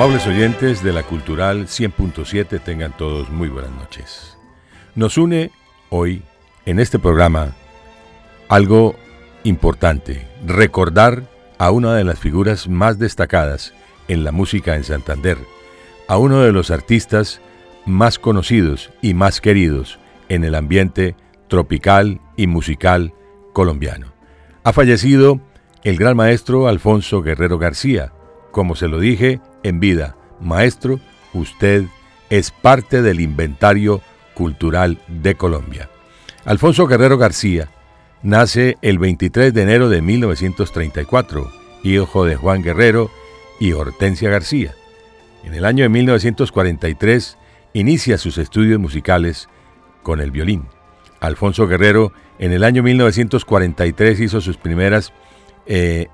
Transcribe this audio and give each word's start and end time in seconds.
Amables 0.00 0.26
oyentes 0.26 0.82
de 0.82 0.94
la 0.94 1.02
Cultural 1.02 1.66
100.7, 1.66 2.62
tengan 2.64 2.96
todos 2.96 3.28
muy 3.28 3.50
buenas 3.50 3.72
noches. 3.72 4.38
Nos 4.94 5.18
une 5.18 5.50
hoy 5.90 6.22
en 6.64 6.80
este 6.80 6.98
programa 6.98 7.52
algo 8.48 8.96
importante, 9.44 10.26
recordar 10.46 11.24
a 11.58 11.70
una 11.70 11.94
de 11.94 12.04
las 12.04 12.18
figuras 12.18 12.66
más 12.66 12.98
destacadas 12.98 13.74
en 14.08 14.24
la 14.24 14.32
música 14.32 14.74
en 14.74 14.84
Santander, 14.84 15.36
a 16.10 16.18
uno 16.18 16.40
de 16.40 16.50
los 16.50 16.72
artistas 16.72 17.40
más 17.86 18.18
conocidos 18.18 18.90
y 19.00 19.14
más 19.14 19.40
queridos 19.40 20.00
en 20.28 20.42
el 20.42 20.56
ambiente 20.56 21.14
tropical 21.46 22.20
y 22.36 22.48
musical 22.48 23.14
colombiano. 23.52 24.12
Ha 24.64 24.72
fallecido 24.72 25.40
el 25.84 25.96
gran 25.96 26.16
maestro 26.16 26.66
Alfonso 26.66 27.22
Guerrero 27.22 27.58
García, 27.58 28.12
como 28.50 28.74
se 28.74 28.88
lo 28.88 28.98
dije 28.98 29.40
en 29.62 29.78
vida, 29.78 30.16
maestro, 30.40 30.98
usted 31.32 31.84
es 32.28 32.50
parte 32.50 33.02
del 33.02 33.20
inventario 33.20 34.00
cultural 34.34 34.98
de 35.06 35.36
Colombia. 35.36 35.90
Alfonso 36.44 36.88
Guerrero 36.88 37.18
García 37.18 37.68
nace 38.24 38.78
el 38.82 38.98
23 38.98 39.54
de 39.54 39.62
enero 39.62 39.88
de 39.88 40.02
1934, 40.02 41.52
hijo 41.84 42.24
de 42.24 42.34
Juan 42.34 42.64
Guerrero 42.64 43.12
y 43.60 43.74
Hortensia 43.74 44.28
García. 44.28 44.74
En 45.44 45.54
el 45.54 45.64
año 45.64 45.84
de 45.84 45.88
1943 45.88 47.38
inicia 47.72 48.18
sus 48.18 48.38
estudios 48.38 48.78
musicales 48.78 49.48
con 50.02 50.20
el 50.20 50.30
violín. 50.30 50.66
Alfonso 51.20 51.66
Guerrero 51.66 52.12
en 52.38 52.52
el 52.52 52.64
año 52.64 52.82
1943 52.82 54.20
hizo 54.20 54.40
sus 54.40 54.56
primeras 54.56 55.12
eh, 55.66 56.08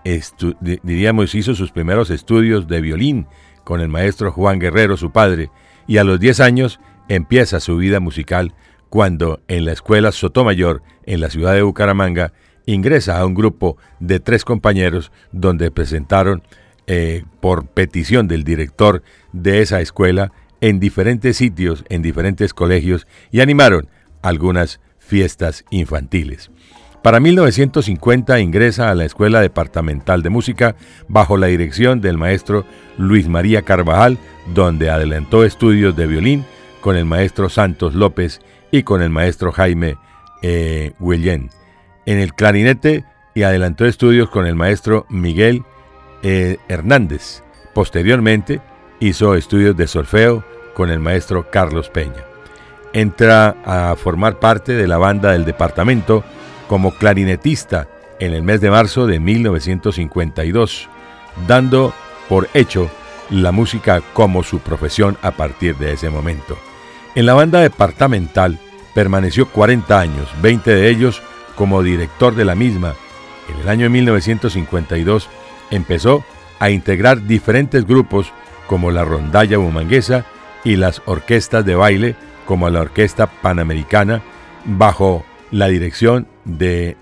diríamos, 0.82 1.34
hizo 1.34 1.54
sus 1.54 1.72
primeros 1.72 2.10
estudios 2.10 2.66
de 2.66 2.80
violín 2.80 3.26
con 3.64 3.80
el 3.80 3.88
maestro 3.88 4.30
Juan 4.30 4.58
Guerrero, 4.58 4.96
su 4.96 5.12
padre, 5.12 5.50
y 5.86 5.96
a 5.96 6.04
los 6.04 6.20
10 6.20 6.40
años 6.40 6.80
empieza 7.08 7.60
su 7.60 7.76
vida 7.76 8.00
musical 8.00 8.54
cuando 8.90 9.40
en 9.48 9.64
la 9.64 9.72
escuela 9.72 10.12
Sotomayor, 10.12 10.82
en 11.04 11.20
la 11.20 11.30
ciudad 11.30 11.54
de 11.54 11.62
Bucaramanga, 11.62 12.32
ingresa 12.66 13.18
a 13.18 13.24
un 13.26 13.34
grupo 13.34 13.76
de 14.00 14.20
tres 14.20 14.44
compañeros 14.44 15.10
donde 15.32 15.70
presentaron, 15.70 16.42
eh, 16.86 17.24
por 17.40 17.66
petición 17.66 18.28
del 18.28 18.44
director 18.44 19.02
de 19.32 19.60
esa 19.60 19.80
escuela, 19.80 20.32
en 20.60 20.80
diferentes 20.80 21.36
sitios, 21.36 21.84
en 21.88 22.02
diferentes 22.02 22.54
colegios, 22.54 23.06
y 23.30 23.40
animaron 23.40 23.88
algunas 24.22 24.80
fiestas 24.98 25.64
infantiles. 25.70 26.50
Para 27.02 27.20
1950 27.20 28.40
ingresa 28.40 28.90
a 28.90 28.94
la 28.96 29.04
Escuela 29.04 29.40
Departamental 29.40 30.22
de 30.22 30.30
Música 30.30 30.74
bajo 31.06 31.36
la 31.36 31.46
dirección 31.46 32.00
del 32.00 32.18
maestro 32.18 32.64
Luis 32.98 33.28
María 33.28 33.62
Carvajal, 33.62 34.18
donde 34.52 34.90
adelantó 34.90 35.44
estudios 35.44 35.94
de 35.94 36.08
violín 36.08 36.44
con 36.80 36.96
el 36.96 37.04
maestro 37.04 37.48
Santos 37.48 37.94
López 37.94 38.40
y 38.72 38.82
con 38.82 39.02
el 39.02 39.10
maestro 39.10 39.52
Jaime 39.52 39.96
eh, 40.42 40.94
En 42.06 42.18
el 42.18 42.34
clarinete 42.34 43.04
y 43.36 43.44
adelantó 43.44 43.86
estudios 43.86 44.28
con 44.28 44.46
el 44.46 44.56
maestro 44.56 45.06
Miguel 45.08 45.62
eh, 46.22 46.58
Hernández. 46.68 47.42
Posteriormente 47.74 48.60
hizo 49.00 49.34
estudios 49.34 49.76
de 49.76 49.86
solfeo 49.86 50.44
con 50.74 50.90
el 50.90 51.00
maestro 51.00 51.50
Carlos 51.50 51.90
Peña. 51.90 52.24
Entra 52.92 53.56
a 53.64 53.96
formar 53.96 54.38
parte 54.38 54.72
de 54.72 54.86
la 54.86 54.98
banda 54.98 55.32
del 55.32 55.44
departamento 55.44 56.24
como 56.68 56.92
clarinetista 56.92 57.88
en 58.18 58.32
el 58.32 58.42
mes 58.42 58.60
de 58.60 58.70
marzo 58.70 59.06
de 59.06 59.20
1952, 59.20 60.88
dando 61.46 61.92
por 62.28 62.48
hecho 62.54 62.90
la 63.30 63.52
música 63.52 64.00
como 64.12 64.42
su 64.42 64.60
profesión 64.60 65.16
a 65.22 65.32
partir 65.32 65.76
de 65.76 65.92
ese 65.92 66.10
momento. 66.10 66.56
En 67.14 67.26
la 67.26 67.34
banda 67.34 67.60
departamental 67.60 68.58
permaneció 68.94 69.48
40 69.50 69.98
años, 69.98 70.28
20 70.42 70.74
de 70.74 70.88
ellos 70.88 71.22
como 71.54 71.82
director 71.82 72.34
de 72.34 72.44
la 72.44 72.54
misma. 72.54 72.94
En 73.48 73.60
el 73.60 73.68
año 73.68 73.90
1952 73.90 75.28
empezó 75.70 76.24
a 76.58 76.70
integrar 76.70 77.26
diferentes 77.26 77.86
grupos 77.86 78.32
como 78.66 78.90
la 78.90 79.04
Rondalla 79.04 79.58
Bumanguesa 79.58 80.24
y 80.64 80.76
las 80.76 81.02
orquestas 81.06 81.64
de 81.64 81.74
baile 81.74 82.16
como 82.46 82.68
la 82.70 82.80
Orquesta 82.80 83.26
Panamericana 83.26 84.22
bajo 84.64 85.24
la 85.50 85.68
dirección 85.68 86.26
de 86.44 86.96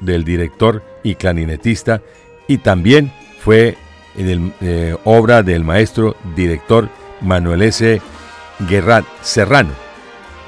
del 0.00 0.24
director 0.24 0.82
y 1.02 1.14
clarinetista 1.14 2.02
y 2.46 2.58
también 2.58 3.12
fue 3.40 3.76
en 4.16 4.52
eh, 4.60 4.96
obra 5.04 5.42
del 5.42 5.64
maestro 5.64 6.16
director 6.36 6.88
Manuel 7.20 7.62
S. 7.62 8.00
Guerrat 8.68 9.04
Serrano. 9.22 9.70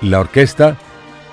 La 0.01 0.21
orquesta 0.21 0.77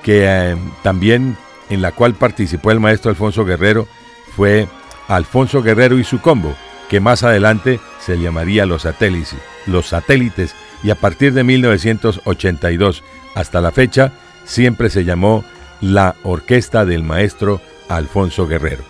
que 0.04 0.26
eh, 0.26 0.56
también 0.84 1.36
en 1.70 1.82
la 1.82 1.92
cual 1.92 2.14
participó 2.14 2.72
el 2.72 2.80
maestro 2.80 3.10
Alfonso 3.10 3.46
Guerrero 3.46 3.88
fue 4.36 4.68
Alfonso 5.10 5.62
Guerrero 5.62 5.98
y 5.98 6.04
su 6.06 6.22
combo, 6.22 6.56
que 6.88 7.00
más 7.00 7.24
adelante 7.24 7.80
se 8.00 8.20
llamaría 8.20 8.66
Los 8.66 8.84
Satélites, 8.84 9.36
Los 9.66 9.88
Satélites 9.88 10.56
y 10.84 10.92
a 10.92 10.96
partir 10.96 11.34
de 11.34 11.44
1982 11.44 13.04
hasta 13.36 13.60
la 13.60 13.72
fecha 13.72 14.12
siempre 14.46 14.90
se 14.90 15.04
llamó 15.04 15.44
la 15.82 16.16
orquesta 16.24 16.86
del 16.86 17.04
maestro 17.04 17.60
Alfonso 17.90 18.48
Guerrero. 18.48 18.84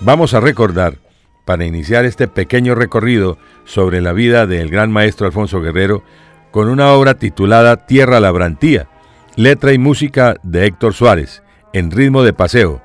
Vamos 0.00 0.34
a 0.34 0.40
recordar, 0.40 0.98
para 1.44 1.64
iniciar 1.64 2.04
este 2.04 2.28
pequeño 2.28 2.74
recorrido 2.74 3.38
sobre 3.64 4.00
la 4.00 4.12
vida 4.12 4.46
del 4.46 4.68
gran 4.68 4.92
maestro 4.92 5.26
Alfonso 5.26 5.60
Guerrero, 5.60 6.04
con 6.50 6.68
una 6.68 6.92
obra 6.92 7.14
titulada 7.14 7.86
Tierra 7.86 8.20
Labrantía, 8.20 8.88
letra 9.36 9.72
y 9.72 9.78
música 9.78 10.36
de 10.42 10.66
Héctor 10.66 10.92
Suárez, 10.92 11.42
en 11.72 11.90
ritmo 11.90 12.22
de 12.22 12.32
paseo. 12.32 12.82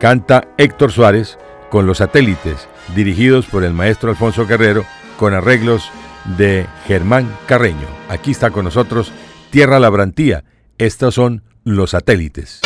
Canta 0.00 0.48
Héctor 0.58 0.92
Suárez 0.92 1.38
con 1.70 1.86
los 1.86 1.98
satélites, 1.98 2.68
dirigidos 2.94 3.46
por 3.46 3.64
el 3.64 3.72
maestro 3.72 4.10
Alfonso 4.10 4.46
Guerrero, 4.46 4.84
con 5.18 5.34
arreglos 5.34 5.90
de 6.36 6.66
Germán 6.86 7.30
Carreño. 7.46 7.86
Aquí 8.08 8.30
está 8.30 8.50
con 8.50 8.64
nosotros 8.64 9.12
Tierra 9.50 9.78
Labrantía. 9.78 10.44
Estos 10.78 11.14
son 11.14 11.42
los 11.64 11.90
satélites. 11.90 12.60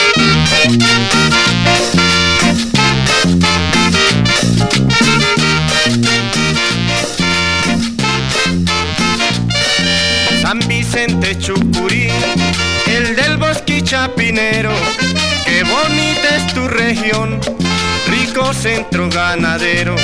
Centro 18.53 19.09
ganadero, 19.09 19.97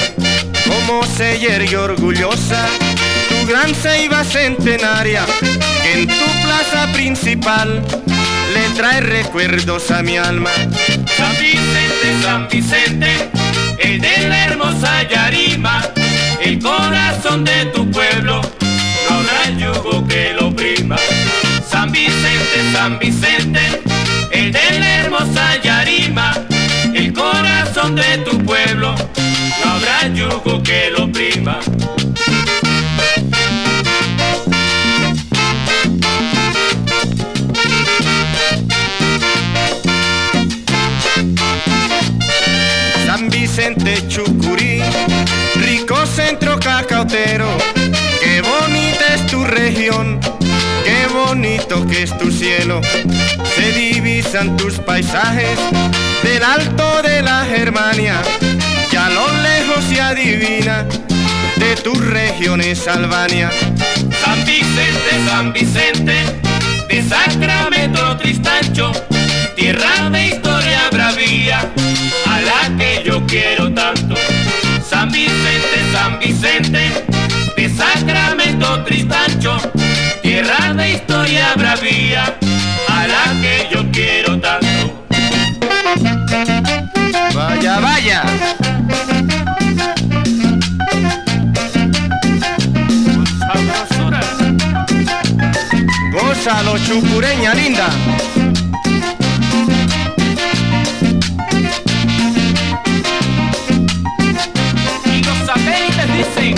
como 0.67 1.05
se 1.05 1.39
y 1.39 1.75
orgullosa 1.75 2.67
tu 3.29 3.47
gran 3.47 3.75
ceiba 3.75 4.25
centenaria, 4.25 5.25
que 5.83 6.03
en 6.03 6.07
tu 6.07 6.25
plaza 6.43 6.91
principal 6.93 7.83
le 8.55 8.69
trae 8.77 9.01
recuerdos 9.01 9.91
a 9.91 10.03
mi 10.03 10.17
alma. 10.17 10.51
San 11.17 11.33
Vicente, 11.39 12.23
San 12.23 12.49
Vicente, 12.49 13.31
el 13.79 14.01
de 14.01 14.29
la 14.29 14.45
hermosa 14.45 15.09
Yarima, 15.09 15.83
el 16.41 16.61
corazón 16.61 17.45
de 17.45 17.67
tu 17.67 17.91
pueblo, 17.91 18.41
no 19.09 19.17
habrá 19.17 19.51
yugo 19.59 20.07
que 20.07 20.35
lo 20.39 20.55
prima. 20.55 20.97
San 21.69 21.91
Vicente, 21.91 22.73
San 22.73 22.99
Vicente, 22.99 23.83
el 24.31 24.53
de 24.53 24.79
la 24.79 25.01
hermosa 25.01 25.56
de 27.95 28.19
tu 28.19 28.39
pueblo, 28.45 28.95
no 29.65 29.71
habrá 29.71 30.09
yugo 30.09 30.63
que 30.63 30.91
lo 30.91 31.11
prima. 31.11 31.61
Vicente 43.31 44.07
Chucurí, 44.09 44.83
rico 45.55 46.05
centro 46.07 46.59
cacautero, 46.61 47.49
qué 48.21 48.43
bonita 48.43 48.76
que 51.67 52.05
es 52.05 52.17
tu 52.17 52.31
cielo, 52.31 52.81
se 53.57 53.73
divisan 53.73 54.57
tus 54.57 54.75
paisajes 54.75 55.59
del 56.23 56.43
alto 56.45 57.03
de 57.03 57.23
la 57.23 57.45
Germania, 57.45 58.23
ya 58.93 59.09
lo 59.11 59.27
lejos 59.43 59.85
se 59.89 60.01
adivina 60.01 60.87
de 61.57 61.77
tus 61.83 61.99
regiones 62.07 62.87
Albania. 62.87 63.51
San 64.23 64.45
Vicente, 64.45 65.27
San 65.27 65.53
Vicente, 65.53 66.15
de 66.89 67.03
Sacramento 67.03 68.17
Tristancho, 68.17 68.93
tierra 69.57 70.09
de 70.11 70.29
historia 70.29 70.89
bravía, 70.93 71.69
a 72.27 72.41
la 72.43 72.77
que 72.79 73.03
yo 73.05 73.27
quiero 73.27 73.73
tanto. 73.75 74.15
San 74.89 75.11
Vicente, 75.11 75.93
San 75.93 76.21
Vicente, 76.21 76.86
bravía, 81.77 82.39
a 82.89 83.07
la 83.07 83.41
que 83.41 83.69
yo 83.73 83.91
quiero 83.93 84.39
tanto. 84.41 85.05
Vaya, 87.35 87.81
vaya. 87.81 88.23
Gózalo, 96.13 96.79
chucureña 96.79 97.55
linda. 97.55 97.89
Y 105.05 105.23
los 105.23 105.39
satélites 105.47 106.13
dicen, 106.15 106.55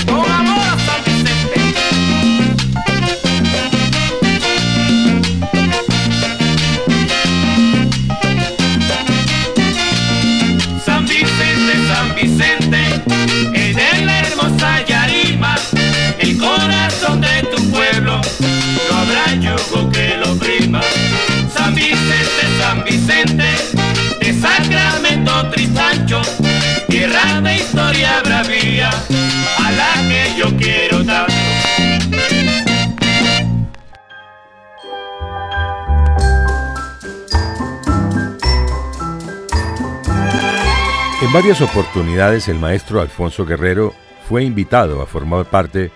En 41.29 41.35
varias 41.35 41.61
oportunidades 41.61 42.49
el 42.49 42.59
maestro 42.59 43.03
Alfonso 43.03 43.45
Guerrero 43.45 43.93
fue 44.27 44.45
invitado 44.45 45.03
a 45.03 45.07
formar 45.07 45.45
parte 45.45 45.91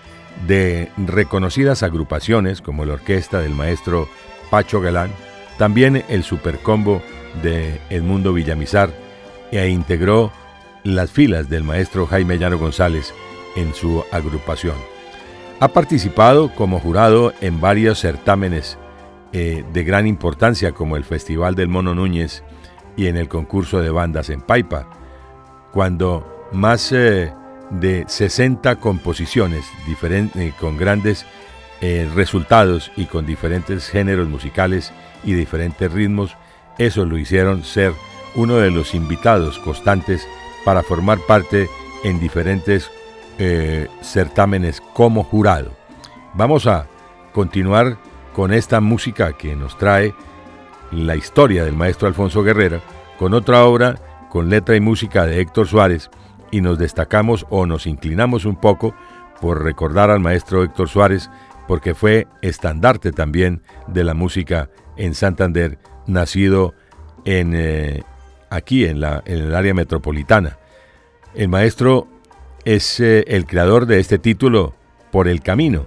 de 0.45 0.91
reconocidas 0.95 1.81
agrupaciones 1.81 2.61
como 2.61 2.85
la 2.85 2.93
orquesta 2.93 3.39
del 3.39 3.55
maestro 3.55 4.07
Pacho 4.51 4.79
Galán, 4.79 5.09
también 5.57 6.05
el 6.07 6.23
Supercombo 6.23 7.01
de 7.41 7.81
Edmundo 7.89 8.31
Villamizar 8.31 8.91
e 9.51 9.69
integró 9.69 10.31
las 10.83 11.09
filas 11.09 11.49
del 11.49 11.63
maestro 11.63 12.05
Jaime 12.05 12.37
Llano 12.37 12.59
González 12.59 13.11
en 13.55 13.73
su 13.73 14.03
agrupación. 14.11 14.75
Ha 15.59 15.69
participado 15.69 16.53
como 16.53 16.79
jurado 16.79 17.33
en 17.41 17.59
varios 17.59 17.99
certámenes 17.99 18.77
eh, 19.31 19.65
de 19.73 19.83
gran 19.83 20.05
importancia 20.05 20.73
como 20.73 20.95
el 20.95 21.03
Festival 21.03 21.55
del 21.55 21.69
Mono 21.69 21.95
Núñez 21.95 22.43
y 22.95 23.07
en 23.07 23.17
el 23.17 23.27
concurso 23.29 23.81
de 23.81 23.89
bandas 23.89 24.29
en 24.29 24.39
Paipa, 24.39 24.99
cuando 25.73 26.49
más 26.51 26.91
eh, 26.91 27.33
de 27.71 28.05
60 28.07 28.75
composiciones 28.75 29.65
diferentes, 29.87 30.53
con 30.55 30.77
grandes 30.77 31.25
eh, 31.81 32.09
resultados 32.13 32.91
y 32.95 33.05
con 33.05 33.25
diferentes 33.25 33.89
géneros 33.89 34.29
musicales 34.29 34.93
y 35.23 35.33
diferentes 35.33 35.91
ritmos, 35.91 36.37
eso 36.77 37.05
lo 37.05 37.17
hicieron 37.17 37.63
ser 37.63 37.93
uno 38.35 38.57
de 38.57 38.69
los 38.69 38.93
invitados 38.93 39.57
constantes 39.59 40.27
para 40.63 40.83
formar 40.83 41.17
parte 41.27 41.67
en 42.03 42.19
diferentes 42.19 42.89
eh, 43.39 43.87
certámenes 44.01 44.79
como 44.93 45.23
jurado. 45.23 45.71
Vamos 46.35 46.67
a 46.67 46.87
continuar 47.31 47.97
con 48.33 48.53
esta 48.53 48.79
música 48.79 49.33
que 49.33 49.55
nos 49.55 49.77
trae 49.77 50.13
la 50.91 51.15
historia 51.15 51.65
del 51.65 51.75
maestro 51.75 52.07
Alfonso 52.07 52.43
Guerrera, 52.43 52.79
con 53.17 53.33
otra 53.33 53.65
obra 53.65 54.12
con 54.33 54.49
letra 54.49 54.75
y 54.75 54.79
música 54.79 55.27
de 55.27 55.39
Héctor 55.39 55.67
Suárez, 55.67 56.09
y 56.49 56.61
nos 56.61 56.79
destacamos 56.79 57.45
o 57.51 57.67
nos 57.67 57.85
inclinamos 57.85 58.45
un 58.45 58.55
poco 58.55 58.95
por 59.39 59.63
recordar 59.63 60.09
al 60.09 60.21
maestro 60.21 60.63
Héctor 60.63 60.89
Suárez, 60.89 61.29
porque 61.67 61.93
fue 61.93 62.25
estandarte 62.41 63.11
también 63.11 63.61
de 63.85 64.03
la 64.03 64.15
música 64.15 64.71
en 64.97 65.13
Santander, 65.13 65.77
nacido 66.07 66.73
en, 67.25 67.53
eh, 67.53 68.01
aquí 68.49 68.85
en, 68.85 69.01
la, 69.01 69.21
en 69.27 69.37
el 69.37 69.53
área 69.53 69.75
metropolitana. 69.75 70.57
El 71.35 71.49
maestro 71.49 72.07
es 72.65 72.99
eh, 72.99 73.25
el 73.27 73.45
creador 73.45 73.85
de 73.85 73.99
este 73.99 74.17
título, 74.17 74.73
Por 75.11 75.27
el 75.27 75.43
Camino. 75.43 75.85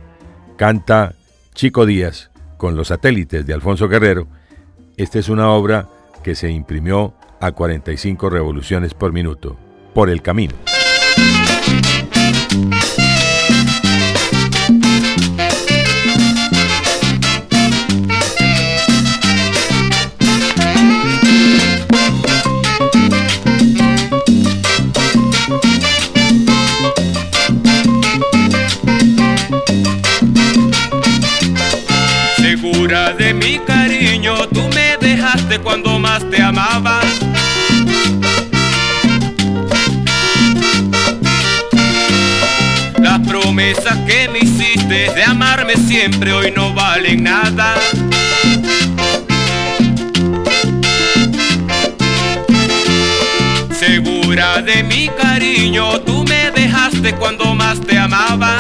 Canta 0.56 1.16
Chico 1.52 1.84
Díaz 1.84 2.31
con 2.58 2.76
los 2.76 2.88
satélites 2.88 3.44
de 3.44 3.54
Alfonso 3.54 3.88
Guerrero. 3.88 4.28
Esta 4.96 5.19
es 5.19 5.28
una 5.28 5.50
obra 5.50 5.88
que 6.22 6.37
se 6.37 6.48
imprimió 6.48 7.16
a 7.41 7.53
45 7.53 8.31
revoluciones 8.31 8.94
por 8.94 9.12
minuto. 9.12 9.56
Por 9.94 10.11
el 10.11 10.23
camino. 10.23 10.55
Segura 32.37 33.12
de 33.15 33.35
mi 33.35 33.59
cariño, 33.61 34.47
tú 34.49 34.62
me 34.75 34.97
dejaste 34.99 35.59
cuando 35.61 35.99
más 35.99 36.29
te 36.31 36.43
amaba. 36.43 36.66
Promesas 43.56 43.97
que 44.06 44.29
me 44.29 44.41
hiciste 44.41 45.11
de 45.14 45.25
amarme 45.25 45.76
siempre 45.76 46.31
hoy 46.31 46.53
no 46.55 46.75
valen 46.75 47.23
nada. 47.23 47.75
Segura 53.79 54.60
de 54.60 54.82
mi 54.82 55.08
cariño, 55.08 56.03
tú 56.03 56.22
me 56.25 56.51
dejaste 56.51 57.15
cuando 57.15 57.55
más 57.55 57.81
te 57.81 57.96
amaba. 57.96 58.58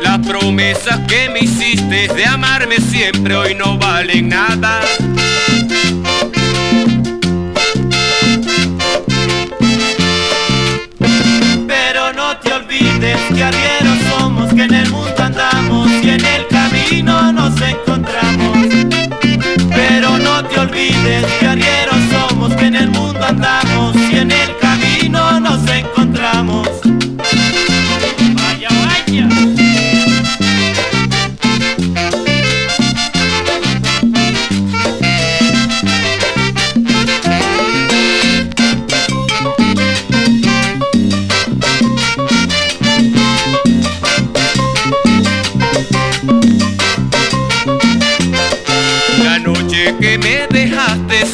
Las 0.00 0.18
promesas 0.26 1.00
que 1.06 1.28
me 1.28 1.40
hiciste 1.40 2.08
de 2.08 2.24
amarme 2.24 2.78
siempre 2.78 3.36
hoy 3.36 3.54
no 3.54 3.76
valen 3.76 4.30
nada. 4.30 4.80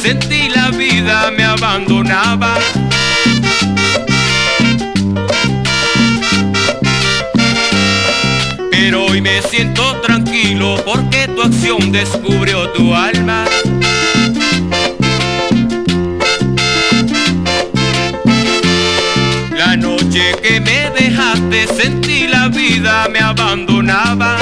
Sentí 0.05 0.49
la 0.49 0.69
vida 0.69 1.31
me 1.35 1.43
abandonaba. 1.43 2.53
Pero 8.69 9.05
hoy 9.05 9.19
me 9.19 9.41
siento 9.41 9.99
tranquilo 10.01 10.79
porque 10.85 11.27
tu 11.29 11.41
acción 11.41 11.91
descubrió 11.91 12.69
tu 12.69 12.93
alma. 12.93 13.45
La 19.57 19.75
noche 19.75 20.35
que 20.43 20.59
me 20.59 20.91
dejaste 20.91 21.65
sentí 21.73 22.27
la 22.27 22.47
vida 22.49 23.07
me 23.11 23.21
abandonaba. 23.21 24.37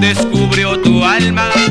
Descubrió 0.00 0.80
tu 0.80 1.04
alma. 1.04 1.65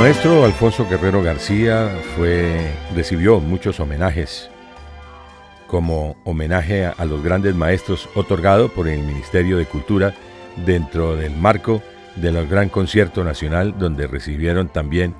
El 0.00 0.06
maestro 0.06 0.46
Alfonso 0.46 0.88
Guerrero 0.88 1.22
García 1.22 1.94
fue, 2.16 2.72
recibió 2.94 3.38
muchos 3.38 3.80
homenajes, 3.80 4.50
como 5.66 6.16
homenaje 6.24 6.86
a, 6.86 7.04
los 7.04 7.22
grandes 7.22 7.54
maestros 7.54 8.08
otorgado 8.14 8.70
por 8.70 8.88
el 8.88 9.02
Ministerio 9.02 9.58
de 9.58 9.66
Cultura 9.66 10.14
dentro 10.64 11.16
del 11.16 11.36
marco 11.36 11.82
del 12.16 12.48
Gran 12.48 12.70
Concierto 12.70 13.24
Nacional, 13.24 13.78
donde 13.78 14.06
recibieron 14.06 14.70
también 14.70 15.14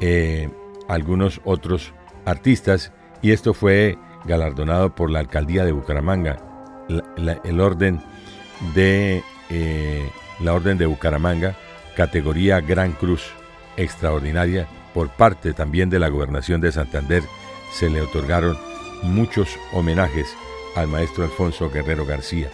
eh, 0.00 0.50
algunos 0.88 1.40
otros 1.44 1.94
artistas, 2.24 2.90
y 3.22 3.30
esto 3.30 3.54
fue 3.54 3.96
galardonado 4.24 4.96
por 4.96 5.12
la 5.12 5.20
Alcaldía 5.20 5.64
de 5.64 5.70
Bucaramanga, 5.70 6.40
el 6.88 7.60
orden 7.60 8.02
de 8.74 9.22
eh, 9.48 10.10
la 10.40 10.54
Orden 10.54 10.76
de 10.76 10.86
Bucaramanga, 10.86 11.54
categoría 11.94 12.60
Gran 12.60 12.94
Cruz 12.94 13.32
extraordinaria 13.76 14.66
por 14.92 15.10
parte 15.10 15.52
también 15.52 15.90
de 15.90 15.98
la 15.98 16.08
Gobernación 16.08 16.60
de 16.60 16.72
Santander. 16.72 17.22
Se 17.72 17.90
le 17.90 18.00
otorgaron 18.00 18.56
muchos 19.02 19.58
homenajes 19.72 20.34
al 20.76 20.88
maestro 20.88 21.24
Alfonso 21.24 21.70
Guerrero 21.70 22.06
García. 22.06 22.48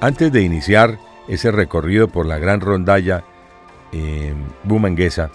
Antes 0.00 0.32
de 0.32 0.42
iniciar 0.42 0.98
ese 1.28 1.50
recorrido 1.52 2.08
por 2.08 2.26
la 2.26 2.38
gran 2.38 2.60
rondalla 2.60 3.24
eh, 3.92 4.34
bumanguesa, 4.64 5.30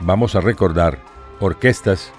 vamos 0.00 0.34
a 0.34 0.40
recordar 0.40 0.98
orquestas 1.40 2.12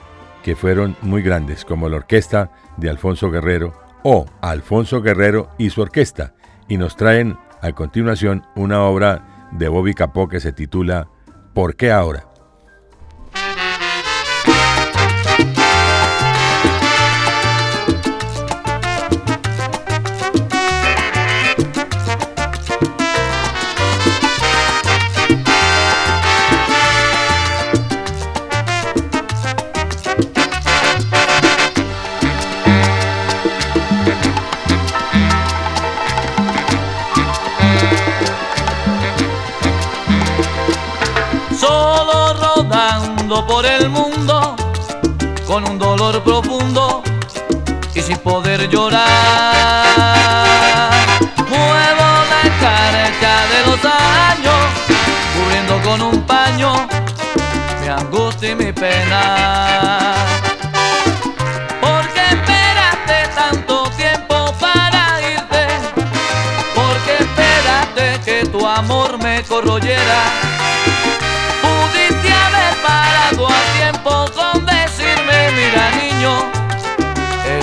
que 0.44 0.56
fueron 0.56 0.96
muy 1.02 1.22
grandes, 1.22 1.66
como 1.66 1.90
la 1.90 1.98
orquesta 1.98 2.52
de 2.78 2.90
Alfonso 2.90 3.30
Guerrero 3.30 3.74
o 4.04 4.26
Alfonso 4.42 5.02
Guerrero 5.02 5.50
y 5.58 5.70
su 5.70 5.82
orquesta, 5.82 6.34
y 6.68 6.78
nos 6.78 6.96
traen 6.96 7.38
a 7.62 7.74
continuación 7.74 8.46
una 8.56 8.84
obra 8.84 9.50
de 9.52 9.68
Bobby 9.68 9.94
Capó 9.94 10.30
que 10.30 10.40
se 10.40 10.54
titula 10.54 11.10
¿Por 11.54 11.76
qué 11.76 11.92
ahora? 11.92 12.29
Con 45.62 45.72
un 45.72 45.80
dolor 45.80 46.24
profundo 46.24 47.04
y 47.94 48.02
sin 48.02 48.18
poder 48.18 48.70
llorar. 48.70 49.04
Muevo 51.50 52.08
la 52.34 52.44
carga 52.62 53.36
de 53.52 53.60
los 53.66 53.80
años, 53.86 54.62
cubriendo 55.36 55.82
con 55.82 56.02
un 56.02 56.22
paño 56.24 56.88
mi 57.82 57.88
angustia 57.88 58.52
y 58.52 58.56
mi 58.56 58.72
pena. 58.72 60.16
¿Por 61.82 62.08
qué 62.14 62.26
esperaste 62.36 63.30
tanto 63.36 63.90
tiempo 63.98 64.54
para 64.60 65.20
irte? 65.22 65.68
¿Por 66.74 66.96
qué 67.06 67.18
esperaste 67.24 68.22
que 68.24 68.46
tu 68.46 68.66
amor 68.66 69.18
me 69.22 69.44
corroyera? 69.44 70.22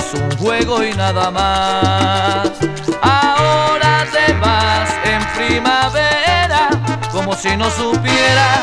Es 0.07 0.19
un 0.19 0.37
juego 0.37 0.83
y 0.83 0.93
nada 0.93 1.31
más. 1.31 2.49
Ahora 3.01 4.05
te 4.11 4.33
vas 4.33 4.89
en 5.03 5.21
primavera, 5.35 6.69
como 7.11 7.35
si 7.35 7.55
no 7.55 7.69
supiera 7.69 8.61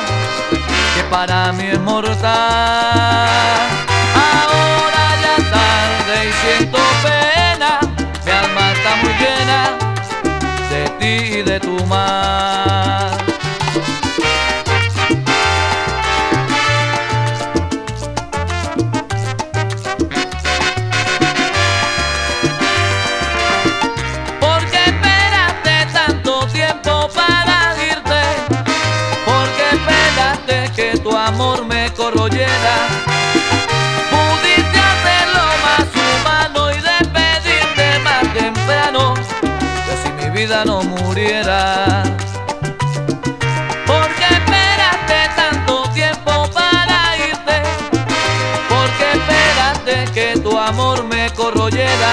que 0.94 1.02
para 1.10 1.52
mí 1.52 1.64
es 1.64 1.80
mortal. 1.80 2.22
Ahora 4.14 5.04
ya 5.22 5.36
tarde 5.50 6.28
y 6.28 6.32
siento 6.32 6.78
pena, 7.02 7.80
mi 8.24 8.30
alma 8.30 8.72
está 8.72 8.96
muy 9.02 9.12
llena 9.22 9.60
de 10.70 10.82
ti 10.98 11.38
y 11.38 11.42
de 11.42 11.60
tu 11.60 11.84
mar. 11.86 12.93
No 40.46 40.82
muriera. 40.82 42.02
¿Por 43.86 44.08
qué 44.14 44.24
esperaste 44.24 45.30
tanto 45.34 45.88
tiempo 45.94 46.46
para 46.52 47.16
irte? 47.16 47.62
¿Por 48.68 48.88
qué 48.98 49.12
esperaste 49.12 50.12
que 50.12 50.38
tu 50.40 50.58
amor 50.58 51.04
me 51.04 51.30
corroyera? 51.30 52.12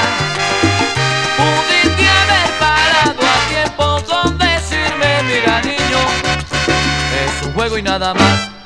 Pudiste 1.37 2.07
haber 2.07 2.51
parado 2.57 3.21
a 3.21 3.49
tiempo 3.49 4.01
con 4.09 4.37
decirme, 4.37 5.23
mira 5.23 5.61
niño, 5.61 5.99
es 7.25 7.45
un 7.47 7.53
juego 7.53 7.77
y 7.77 7.81
nada 7.81 8.13
más. 8.13 8.60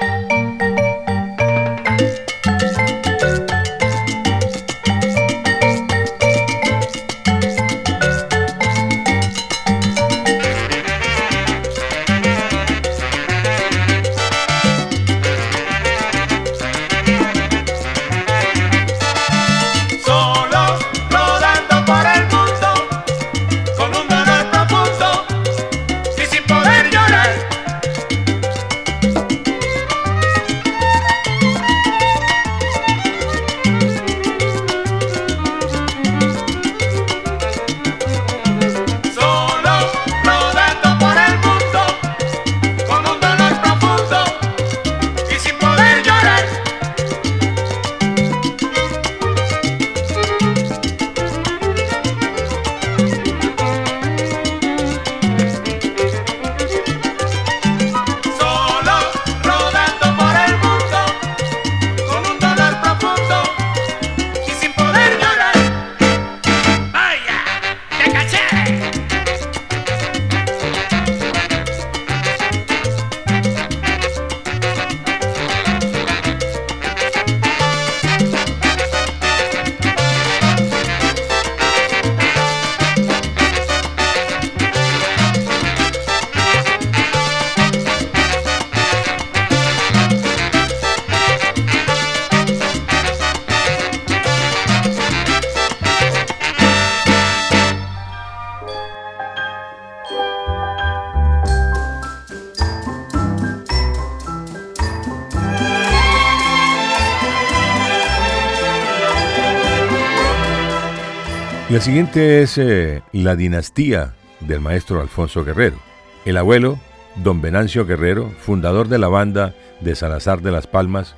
Siguiente 111.86 112.42
es 112.42 112.58
eh, 112.58 113.04
la 113.12 113.36
dinastía 113.36 114.16
del 114.40 114.60
maestro 114.60 115.02
Alfonso 115.02 115.46
Guerrero. 115.46 115.78
El 116.26 116.36
abuelo, 116.38 116.80
don 117.18 117.42
Venancio 117.42 117.86
Guerrero, 117.86 118.32
fundador 118.40 118.88
de 118.88 118.98
la 118.98 119.08
banda 119.08 119.54
de 119.82 119.94
Salazar 119.94 120.42
de 120.42 120.52
las 120.52 120.66
Palmas, 120.66 121.16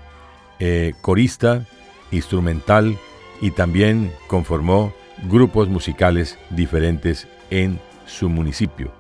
eh, 0.59 0.91
corista, 0.99 1.65
instrumental 2.11 2.97
y 3.39 3.51
también 3.51 4.11
conformó 4.27 4.93
grupos 5.29 5.69
musicales 5.69 6.37
diferentes 6.49 7.29
en 7.49 7.79
su 8.05 8.27
municipio. 8.27 8.91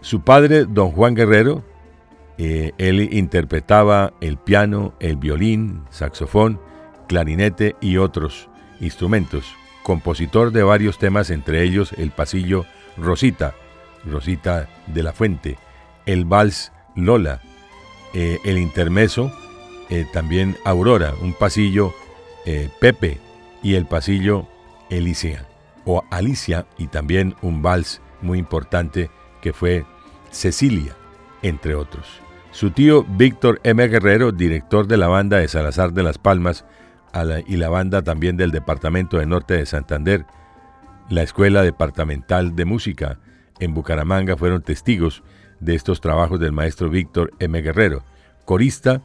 Su 0.00 0.22
padre, 0.22 0.64
don 0.64 0.90
Juan 0.90 1.14
Guerrero, 1.14 1.62
eh, 2.38 2.72
él 2.76 3.14
interpretaba 3.14 4.14
el 4.20 4.36
piano, 4.36 4.94
el 4.98 5.14
violín, 5.14 5.84
saxofón, 5.90 6.60
clarinete 7.06 7.76
y 7.80 7.98
otros 7.98 8.48
instrumentos 8.80 9.59
compositor 9.82 10.52
de 10.52 10.62
varios 10.62 10.98
temas, 10.98 11.30
entre 11.30 11.62
ellos 11.62 11.92
el 11.96 12.10
pasillo 12.10 12.66
Rosita, 12.96 13.54
Rosita 14.04 14.68
de 14.86 15.02
la 15.02 15.12
Fuente, 15.12 15.58
el 16.06 16.24
vals 16.24 16.72
Lola, 16.96 17.40
eh, 18.14 18.38
el 18.44 18.58
intermeso, 18.58 19.32
eh, 19.88 20.06
también 20.12 20.56
Aurora, 20.64 21.14
un 21.20 21.34
pasillo 21.34 21.92
eh, 22.46 22.68
Pepe 22.80 23.18
y 23.62 23.74
el 23.74 23.86
pasillo 23.86 24.46
Alicia, 24.90 25.46
o 25.84 26.04
Alicia 26.10 26.66
y 26.78 26.88
también 26.88 27.36
un 27.42 27.62
vals 27.62 28.00
muy 28.20 28.38
importante 28.38 29.10
que 29.40 29.52
fue 29.52 29.84
Cecilia, 30.30 30.96
entre 31.42 31.74
otros. 31.74 32.06
Su 32.52 32.72
tío 32.72 33.04
Víctor 33.04 33.60
M. 33.62 33.86
Guerrero, 33.86 34.32
director 34.32 34.86
de 34.86 34.96
la 34.96 35.08
banda 35.08 35.38
de 35.38 35.48
Salazar 35.48 35.92
de 35.92 36.02
las 36.02 36.18
Palmas, 36.18 36.64
y 37.46 37.56
la 37.56 37.68
banda 37.68 38.02
también 38.02 38.36
del 38.36 38.50
Departamento 38.50 39.18
de 39.18 39.26
Norte 39.26 39.54
de 39.54 39.66
Santander, 39.66 40.26
la 41.08 41.22
Escuela 41.22 41.62
Departamental 41.62 42.54
de 42.54 42.64
Música 42.64 43.18
en 43.58 43.74
Bucaramanga 43.74 44.36
fueron 44.36 44.62
testigos 44.62 45.22
de 45.58 45.74
estos 45.74 46.00
trabajos 46.00 46.40
del 46.40 46.52
maestro 46.52 46.88
Víctor 46.88 47.32
M. 47.38 47.60
Guerrero, 47.60 48.02
corista 48.44 49.02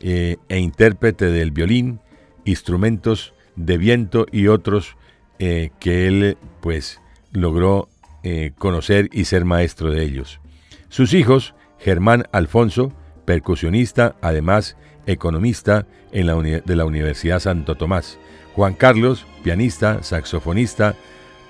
eh, 0.00 0.36
e 0.48 0.58
intérprete 0.58 1.26
del 1.26 1.50
violín, 1.50 2.00
instrumentos 2.44 3.34
de 3.56 3.76
viento 3.76 4.26
y 4.30 4.46
otros 4.46 4.96
eh, 5.38 5.70
que 5.80 6.06
él 6.06 6.38
pues 6.60 7.00
logró 7.32 7.88
eh, 8.22 8.52
conocer 8.58 9.08
y 9.12 9.24
ser 9.24 9.44
maestro 9.44 9.90
de 9.90 10.02
ellos. 10.02 10.40
Sus 10.88 11.12
hijos, 11.12 11.54
Germán 11.78 12.24
Alfonso, 12.32 12.92
percusionista, 13.24 14.16
además 14.22 14.76
economista 15.08 15.86
de 16.12 16.76
la 16.76 16.84
Universidad 16.84 17.40
Santo 17.40 17.74
Tomás. 17.74 18.18
Juan 18.54 18.74
Carlos, 18.74 19.26
pianista, 19.42 20.02
saxofonista, 20.02 20.94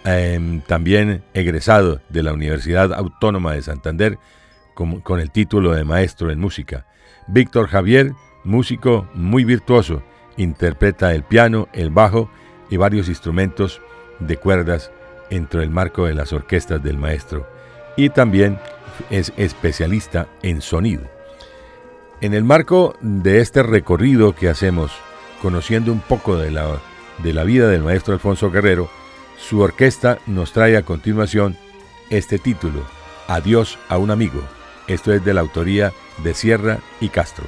em, 0.05 0.61
también 0.61 1.23
egresado 1.35 2.01
de 2.09 2.23
la 2.23 2.33
Universidad 2.33 2.93
Autónoma 2.93 3.53
de 3.53 3.63
Santander 3.63 4.19
con, 4.75 5.01
con 5.01 5.21
el 5.21 5.31
título 5.31 5.73
de 5.73 5.85
maestro 5.85 6.31
en 6.31 6.41
música. 6.41 6.87
Víctor 7.27 7.69
Javier, 7.69 8.13
músico 8.45 9.09
muy 9.15 9.45
virtuoso, 9.45 10.03
interpreta 10.37 11.13
el 11.13 11.25
piano, 11.25 11.69
el 11.73 11.91
bajo 11.91 12.31
y 12.71 12.77
varios 12.77 13.09
instrumentos 13.09 13.81
de 14.21 14.37
cuerdas 14.37 14.91
entre 15.31 15.63
el 15.63 15.71
marco 15.71 16.07
de 16.07 16.15
las 16.15 16.33
orquestas 16.33 16.83
del 16.83 16.97
maestro. 16.97 17.47
Y 17.97 18.11
también 18.11 18.59
es 19.11 19.33
especialista 19.37 20.29
en 20.43 20.61
sonido. 20.61 21.18
En 22.21 22.35
el 22.35 22.43
marco 22.43 22.97
de 23.01 23.41
este 23.41 23.63
recorrido 23.63 24.35
que 24.35 24.49
hacemos, 24.49 24.91
conociendo 25.41 25.93
un 25.93 26.01
poco 26.01 26.37
de 26.37 26.51
la, 26.51 26.81
de 27.19 27.33
la 27.33 27.45
vida 27.45 27.69
del 27.69 27.85
maestro 27.85 28.13
Alfonso 28.13 28.51
Guerrero, 28.51 28.91
su 29.39 29.61
orquesta 29.61 30.19
nos 30.27 30.53
trae 30.53 30.77
a 30.77 30.83
continuación 30.83 31.57
este 32.11 32.41
título, 32.41 32.83
Adiós 33.29 33.79
a 33.89 33.99
un 33.99 34.11
amigo. 34.11 34.43
Esto 34.89 35.13
es 35.13 35.25
de 35.25 35.33
la 35.33 35.43
autoría 35.43 35.93
de 36.25 36.35
Sierra 36.35 36.81
y 37.01 37.09
Castro. 37.09 37.45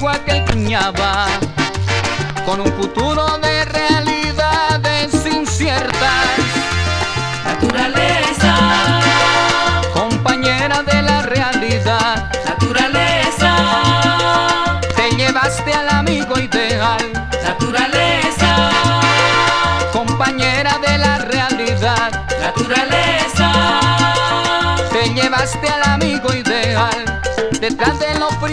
El 0.00 0.08
aquel 0.08 0.44
que 0.44 0.52
cuñaba 0.52 1.26
con 2.46 2.60
un 2.60 2.72
futuro 2.72 3.39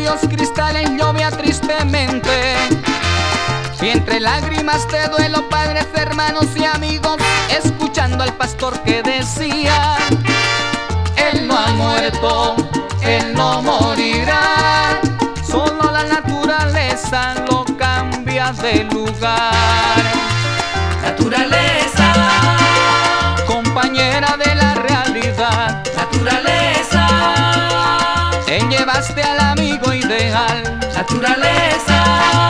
fríos 0.08 0.22
cristales 0.30 0.90
llovía 0.98 1.32
tristemente. 1.32 2.56
Y 3.82 3.90
entre 3.90 4.20
lágrimas 4.20 4.88
de 4.90 5.08
duelo, 5.08 5.48
padres, 5.50 5.88
hermanos 5.96 6.48
y 6.56 6.66
amigos, 6.66 7.18
escuchando 7.50 8.24
al 8.24 8.34
pastor 8.34 8.80
que 8.84 9.04
decía, 9.04 9.98
Él 11.16 11.48
no 11.48 11.58
ha 11.58 11.68
muerto, 11.74 12.56
Él 13.02 13.34
no 13.34 13.62
morirá, 13.62 15.00
solo 15.46 15.92
la 15.92 16.04
naturaleza 16.04 17.36
lo 17.50 17.66
cambia 17.78 18.52
de 18.54 18.86
lugar. 18.86 20.04
Naturaleza, 21.04 22.14
compañera 23.46 24.38
de 24.38 24.57
Naturaleza, 31.10 32.50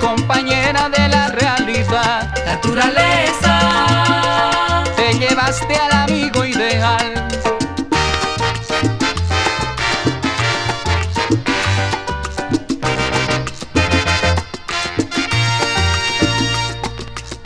compañera 0.00 0.88
de 0.88 1.06
la 1.06 1.28
realidad. 1.28 2.34
Naturaleza, 2.46 3.58
te 4.96 5.12
llevaste 5.18 5.76
al 5.76 5.92
amigo 5.92 6.46
ideal. 6.46 7.28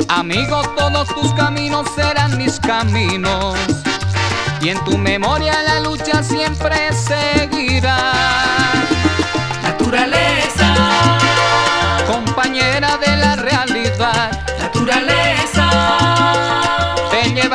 Amigo, 0.09 0.63
todos 0.77 1.09
tus 1.09 1.33
caminos 1.35 1.89
serán 1.97 2.39
mis 2.39 2.61
caminos 2.61 3.57
y 4.61 4.69
en 4.69 4.79
tu 4.85 4.97
memoria 4.97 5.61
la 5.65 5.81
lucha 5.81 6.23
siempre 6.23 6.93
seguirá. 6.93 8.82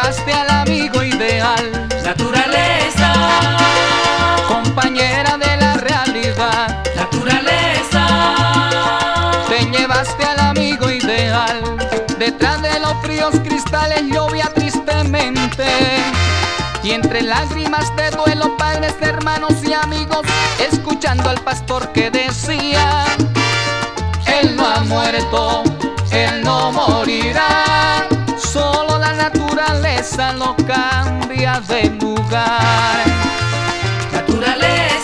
Te 0.07 0.13
llevaste 0.13 0.33
al 0.33 0.49
amigo 0.49 1.03
ideal. 1.03 1.87
Naturaleza, 2.01 3.13
compañera 4.47 5.37
de 5.37 5.57
la 5.57 5.73
realidad. 5.73 6.81
Naturaleza, 6.95 8.07
te 9.49 9.65
llevaste 9.65 10.23
al 10.23 10.39
amigo 10.39 10.89
ideal. 10.89 11.61
Detrás 12.17 12.61
de 12.61 12.79
los 12.79 12.93
fríos 13.01 13.35
cristales 13.43 14.03
llovía 14.03 14.49
tristemente 14.55 15.67
y 16.83 16.91
entre 16.91 17.21
lágrimas 17.23 17.93
de 17.97 18.09
duelo, 18.11 18.55
padres, 18.55 18.95
hermanos 19.01 19.55
y 19.61 19.73
amigos, 19.73 20.25
escuchando 20.71 21.29
al 21.29 21.41
pastor 21.41 21.91
que 21.91 22.09
decía, 22.09 23.03
Él 24.25 24.55
no 24.55 24.65
ha 24.65 24.79
muerto, 24.85 25.63
Él 26.11 26.43
no 26.43 26.71
morirá, 26.71 28.06
naturaleza 29.27 30.31
lo 30.33 30.55
cambia 30.55 31.61
de 31.67 31.89
lugar. 31.99 33.03
Naturaleza, 34.13 34.96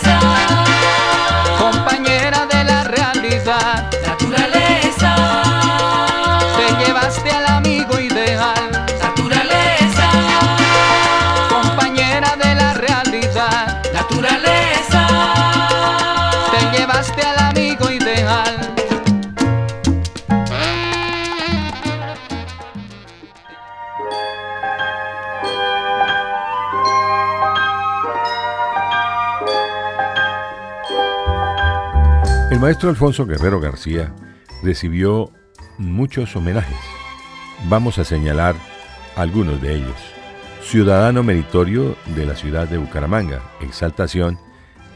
maestro 32.64 32.88
Alfonso 32.88 33.26
Guerrero 33.26 33.60
García 33.60 34.14
recibió 34.62 35.30
muchos 35.76 36.34
homenajes. 36.34 36.78
Vamos 37.68 37.98
a 37.98 38.04
señalar 38.04 38.54
algunos 39.16 39.60
de 39.60 39.74
ellos. 39.74 39.96
Ciudadano 40.62 41.22
meritorio 41.22 41.94
de 42.16 42.24
la 42.24 42.34
ciudad 42.34 42.66
de 42.66 42.78
Bucaramanga, 42.78 43.42
exaltación 43.60 44.38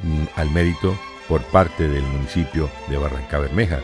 mm, 0.03 0.25
al 0.37 0.51
mérito 0.51 0.97
por 1.29 1.43
parte 1.43 1.91
del 1.91 2.05
municipio 2.05 2.71
de 2.89 2.97
Barranca 2.97 3.39
Bermeja, 3.39 3.81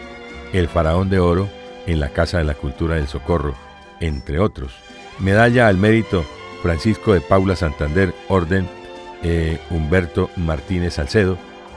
el 0.54 0.66
faraón 0.68 1.10
de 1.10 1.18
oro 1.18 1.50
en 1.86 2.00
la 2.00 2.08
Casa 2.08 2.38
de 2.38 2.44
la 2.44 2.54
Cultura 2.54 2.94
del 2.94 3.06
Socorro, 3.06 3.54
entre 4.00 4.38
otros. 4.38 4.72
Medalla 5.18 5.68
al 5.68 5.76
mérito 5.76 6.24
Francisco 6.62 7.12
de 7.12 7.20
Paula 7.20 7.54
Santander, 7.54 8.14
Orden 8.30 8.66
eh, 9.22 9.60
Humberto 9.68 10.30
Martínez 10.38 10.94
Salcedo, 10.94 11.36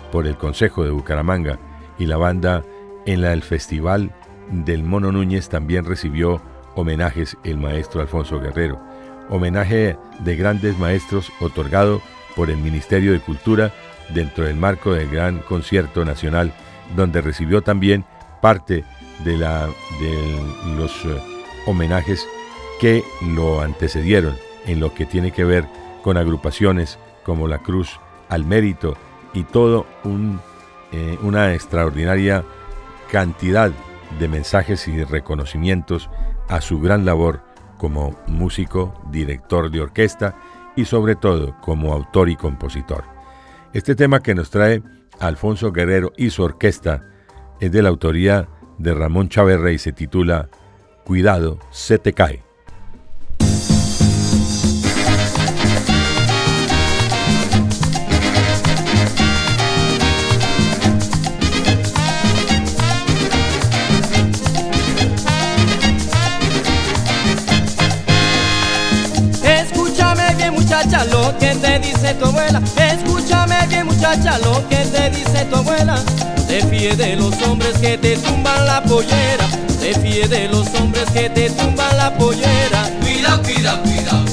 por 0.09 0.25
el 0.25 0.37
Consejo 0.37 0.85
de 0.85 0.91
Bucaramanga 0.91 1.59
y 1.97 2.05
la 2.05 2.17
banda 2.17 2.63
en 3.05 3.21
la 3.21 3.29
del 3.29 3.43
Festival 3.43 4.11
del 4.51 4.83
Mono 4.83 5.11
Núñez 5.11 5.49
también 5.49 5.85
recibió 5.85 6.41
homenajes 6.75 7.37
el 7.43 7.57
maestro 7.57 8.01
Alfonso 8.01 8.39
Guerrero. 8.39 8.79
Homenaje 9.29 9.97
de 10.19 10.35
grandes 10.35 10.77
maestros 10.77 11.31
otorgado 11.39 12.01
por 12.35 12.49
el 12.49 12.57
Ministerio 12.57 13.11
de 13.11 13.19
Cultura 13.19 13.73
dentro 14.13 14.45
del 14.45 14.55
marco 14.55 14.93
del 14.93 15.09
Gran 15.09 15.39
Concierto 15.39 16.05
Nacional, 16.05 16.53
donde 16.95 17.21
recibió 17.21 17.61
también 17.61 18.05
parte 18.41 18.85
de, 19.25 19.37
la, 19.37 19.65
de 19.65 20.75
los 20.77 20.91
eh, 21.05 21.19
homenajes 21.65 22.27
que 22.79 23.03
lo 23.35 23.61
antecedieron 23.61 24.35
en 24.65 24.79
lo 24.79 24.93
que 24.93 25.05
tiene 25.05 25.31
que 25.31 25.43
ver 25.43 25.65
con 26.03 26.17
agrupaciones 26.17 26.99
como 27.23 27.47
la 27.47 27.59
Cruz 27.59 27.99
al 28.29 28.45
Mérito 28.45 28.95
y 29.33 29.43
todo 29.43 29.85
un, 30.03 30.39
eh, 30.91 31.17
una 31.21 31.53
extraordinaria 31.53 32.43
cantidad 33.11 33.71
de 34.19 34.27
mensajes 34.27 34.87
y 34.87 35.03
reconocimientos 35.03 36.09
a 36.47 36.61
su 36.61 36.79
gran 36.79 37.05
labor 37.05 37.41
como 37.77 38.17
músico, 38.27 38.93
director 39.11 39.69
de 39.69 39.81
orquesta 39.81 40.35
y 40.75 40.85
sobre 40.85 41.15
todo 41.15 41.55
como 41.61 41.93
autor 41.93 42.29
y 42.29 42.35
compositor. 42.35 43.03
Este 43.73 43.95
tema 43.95 44.21
que 44.21 44.35
nos 44.35 44.49
trae 44.49 44.81
Alfonso 45.19 45.71
Guerrero 45.71 46.13
y 46.17 46.29
su 46.29 46.43
orquesta 46.43 47.03
es 47.59 47.71
de 47.71 47.81
la 47.81 47.89
autoría 47.89 48.47
de 48.77 48.93
Ramón 48.93 49.29
Chaverra 49.29 49.71
y 49.71 49.77
se 49.77 49.91
titula 49.91 50.49
Cuidado, 51.03 51.59
se 51.71 51.97
te 51.97 52.13
cae. 52.13 52.46
Lo 71.37 71.39
que 71.39 71.55
te 71.55 71.79
dice 71.79 72.13
tu 72.15 72.25
abuela. 72.25 72.61
Escúchame 72.77 73.55
bien 73.67 73.85
muchacha 73.85 74.37
lo 74.39 74.67
que 74.69 74.77
te 74.77 75.09
dice 75.09 75.45
tu 75.45 75.57
abuela. 75.57 75.95
No 76.37 76.43
te 76.43 76.65
fíes 76.65 76.97
de 76.97 77.15
los 77.15 77.33
hombres 77.43 77.77
que 77.79 77.97
te 77.97 78.17
tumban 78.17 78.65
la 78.65 78.81
pollera. 78.83 79.47
No 79.67 79.75
te 79.75 79.93
fíes 79.99 80.29
de 80.29 80.47
los 80.47 80.67
hombres 80.75 81.05
que 81.11 81.29
te 81.29 81.49
tumban 81.51 81.95
la 81.97 82.13
pollera. 82.17 82.89
Cuidado, 83.01 83.41
cuidado, 83.43 83.83
cuidado, 83.83 84.25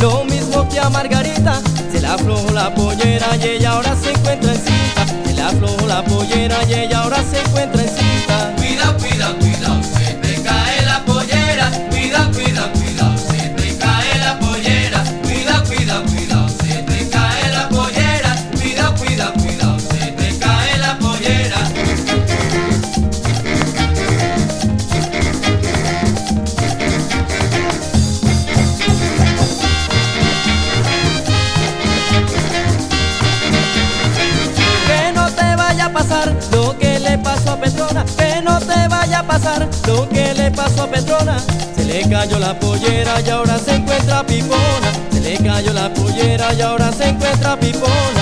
lo 0.00 0.24
mismo 0.24 0.68
que 0.68 0.80
a 0.80 0.88
Margarita 0.90 1.60
Se 1.90 2.00
le 2.00 2.06
aflojó 2.06 2.50
la 2.52 2.74
pollera 2.74 3.36
y 3.36 3.44
ella 3.44 3.72
ahora 3.72 3.96
se 3.96 4.10
encuentra 4.10 4.52
en 4.52 4.58
cinta 4.58 5.06
Se 5.24 5.34
le 5.34 5.42
aflojó 5.42 5.86
la 5.86 6.04
pollera 6.04 6.56
y 6.68 6.74
ella 6.74 7.02
ahora 7.02 7.22
se 7.30 7.40
encuentra 7.40 7.82
en 7.82 8.07
pasar 39.28 39.68
lo 39.86 40.08
que 40.08 40.34
le 40.34 40.50
pasó 40.50 40.84
a 40.84 40.86
Petrona. 40.88 41.38
Se 41.76 41.84
le 41.84 42.00
cayó 42.08 42.38
la 42.38 42.58
pollera 42.58 43.20
y 43.20 43.28
ahora 43.28 43.58
se 43.58 43.74
encuentra 43.76 44.26
pipona. 44.26 44.90
Se 45.12 45.20
le 45.20 45.36
cayó 45.36 45.72
la 45.72 45.92
pollera 45.92 46.54
y 46.54 46.60
ahora 46.62 46.90
se 46.92 47.08
encuentra 47.10 47.60
pipona 47.60 48.17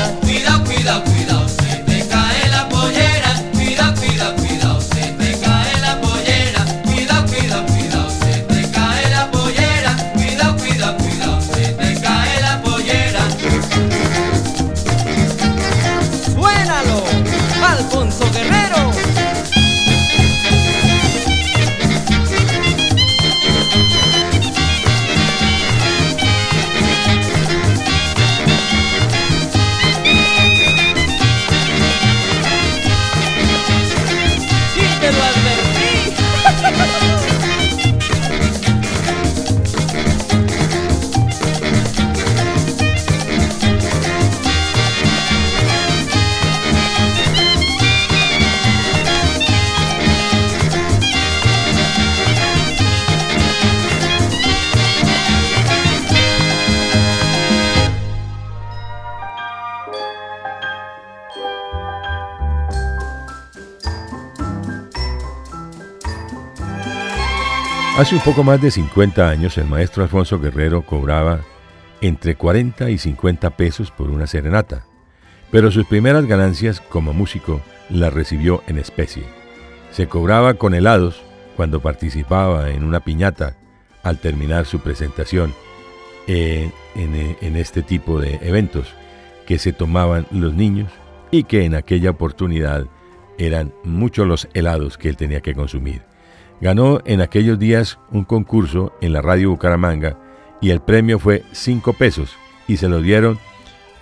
Hace 67.97 68.15
un 68.15 68.21
poco 68.21 68.45
más 68.45 68.61
de 68.61 68.71
50 68.71 69.27
años 69.27 69.57
el 69.57 69.65
maestro 69.65 70.03
Alfonso 70.03 70.39
Guerrero 70.39 70.83
cobraba 70.83 71.41
entre 72.03 72.35
40 72.35 72.91
y 72.91 72.99
50 72.99 73.57
pesos 73.57 73.91
por 73.91 74.11
una 74.11 74.27
serenata, 74.27 74.85
pero 75.51 75.71
sus 75.71 75.87
primeras 75.87 76.27
ganancias 76.27 76.83
como 76.83 77.15
músico 77.15 77.63
las 77.89 78.13
recibió 78.13 78.63
en 78.67 78.77
especie. 78.77 79.23
Se 79.93 80.09
cobraba 80.09 80.55
con 80.55 80.75
helados 80.75 81.23
cuando 81.57 81.81
participaba 81.81 82.69
en 82.69 82.85
una 82.85 83.01
piñata 83.01 83.57
al 84.03 84.19
terminar 84.19 84.67
su 84.67 84.81
presentación 84.81 85.55
en, 86.27 86.75
en 86.97 87.57
este 87.57 87.81
tipo 87.83 88.21
de 88.21 88.39
eventos 88.43 88.93
que 89.47 89.57
se 89.57 89.73
tomaban 89.73 90.27
los 90.31 90.53
niños 90.53 90.93
y 91.31 91.45
que 91.45 91.65
en 91.65 91.75
aquella 91.75 92.11
oportunidad 92.11 92.89
eran 93.39 93.73
muchos 93.85 94.27
los 94.27 94.49
helados 94.53 94.99
que 94.99 95.09
él 95.09 95.17
tenía 95.17 95.41
que 95.41 95.55
consumir. 95.55 96.03
Ganó 96.61 97.01
en 97.05 97.21
aquellos 97.21 97.59
días 97.59 97.99
un 98.11 98.25
concurso 98.25 98.95
en 99.01 99.13
la 99.13 99.23
radio 99.23 99.51
Bucaramanga 99.51 100.19
y 100.61 100.71
el 100.71 100.81
premio 100.81 101.19
fue 101.19 101.45
5 101.53 101.93
pesos 101.93 102.37
y 102.67 102.79
se 102.79 102.89
lo 102.89 103.01
dieron 103.01 103.39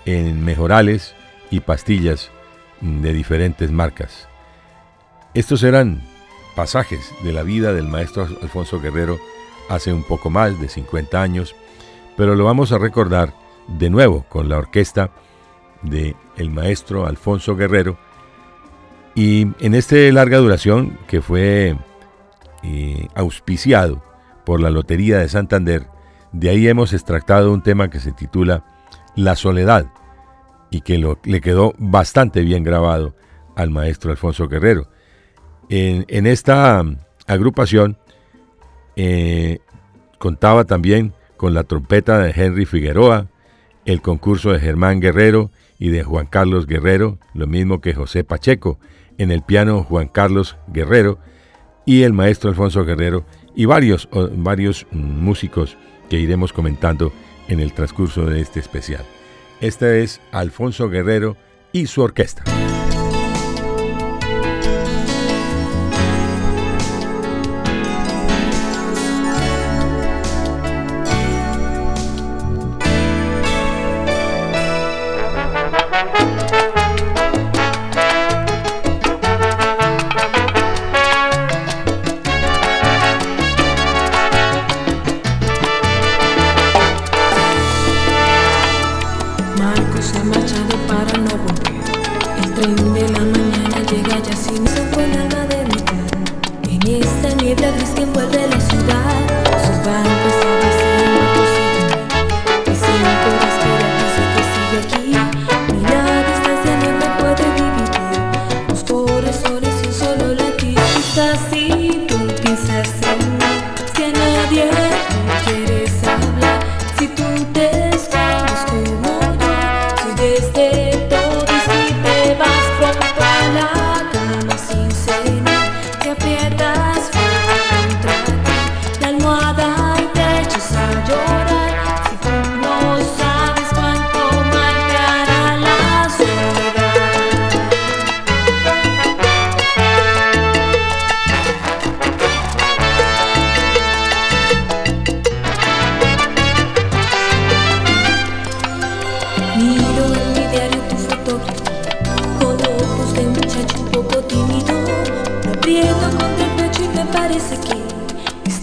en 0.05 0.45
mejorales 0.45 1.14
y 1.51 1.61
pastillas 1.61 2.31
de 2.81 3.12
diferentes 3.12 3.71
marcas. 3.71 4.29
Estos 5.35 5.62
eran 5.64 6.03
pasajes 6.55 7.12
de 7.25 7.33
la 7.33 7.43
vida 7.43 7.73
del 7.73 7.88
maestro 7.88 8.29
Alfonso 8.40 8.81
Guerrero 8.81 9.19
hace 9.69 9.93
un 9.93 10.05
poco 10.05 10.31
más 10.31 10.61
de 10.61 10.69
50 10.69 11.21
años, 11.21 11.57
pero 12.17 12.37
lo 12.37 12.45
vamos 12.45 12.71
a 12.71 12.79
recordar 12.79 13.35
de 13.67 13.90
nuevo 13.90 14.25
con 14.29 14.49
la 14.49 14.59
orquesta 14.59 15.11
de 15.83 16.14
el 16.37 16.51
maestro 16.51 17.07
Alfonso 17.07 17.57
Guerrero 17.57 17.99
y 19.14 19.49
en 19.59 19.75
este 19.75 20.11
larga 20.12 20.38
duración 20.38 20.99
que 21.09 21.21
fue 21.21 21.77
eh, 22.64 23.09
auspiciado 23.14 24.03
por 24.46 24.61
la 24.61 24.70
Lotería 24.70 25.18
de 25.18 25.29
Santander, 25.29 25.87
de 26.33 26.48
ahí 26.48 26.66
hemos 26.66 26.92
extractado 26.92 27.53
un 27.53 27.62
tema 27.62 27.90
que 27.90 28.00
se 28.00 28.12
titula 28.12 28.64
La 29.14 29.37
Soledad 29.37 29.87
y 30.70 30.81
que 30.81 30.98
le 31.24 31.40
quedó 31.40 31.74
bastante 31.79 32.40
bien 32.40 32.64
grabado 32.64 33.14
al 33.55 33.70
maestro 33.70 34.11
Alfonso 34.11 34.48
Guerrero. 34.48 34.88
En, 35.68 36.27
esta 36.27 36.81
um, 36.81 36.96
agrupación 37.27 37.98
eh, 38.96 39.59
contaba 40.18 40.64
también 40.64 41.12
con 41.37 41.55
la 41.55 41.64
trompeta 41.64 42.18
de 42.18 42.33
Henry 42.35 42.64
Figueroa, 42.64 43.29
el 43.85 44.00
concurso 44.00 44.53
de 44.53 44.61
Germán 44.61 45.00
Guerrero 45.00 45.50
y 45.79 45.90
de 45.90 46.03
Juan 46.03 46.27
Carlos 46.27 46.66
Guerrero, 46.66 47.18
lo 47.35 47.46
mismo 47.46 47.81
que 47.81 47.94
José 47.94 48.24
Pacheco, 48.24 48.79
en 49.18 49.31
el 49.31 49.42
piano 49.42 49.85
Juan 49.85 50.09
Carlos 50.09 50.57
Guerrero 50.68 51.18
y 51.87 52.03
el 52.03 52.12
maestro 52.12 52.51
Alfonso 52.51 52.85
Guerrero 52.85 53.25
y 53.55 53.66
varios, 53.66 54.09
varios 54.37 54.87
músicos 54.90 55.77
que 56.09 56.18
iremos 56.18 56.53
comentando 56.53 57.12
en 57.49 57.61
el 57.61 57.73
transcurso 57.73 58.27
de 58.27 58.40
este 58.40 58.61
especial. 58.61 59.05
Este 59.61 60.03
es 60.03 60.20
Alfonso 60.33 60.88
Guerrero 60.88 61.37
y 61.73 61.87
su 61.87 62.03
orquesta. 62.03 62.44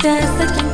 Dance 0.02 0.52
again. 0.52 0.71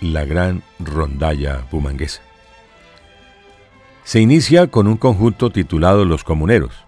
La 0.00 0.24
gran 0.24 0.62
rondalla 0.78 1.64
bumanguesa. 1.70 2.20
Se 4.04 4.20
inicia 4.20 4.68
con 4.68 4.86
un 4.86 4.96
conjunto 4.96 5.50
titulado 5.50 6.04
Los 6.04 6.22
Comuneros. 6.22 6.84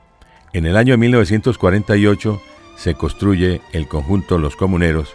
En 0.53 0.67
el 0.67 0.77
año 0.77 0.97
1948 0.99 2.41
se 2.77 2.95
construye 2.95 3.61
el 3.73 3.89
conjunto 3.89 4.39
Los 4.39 4.57
Comuneros, 4.57 5.15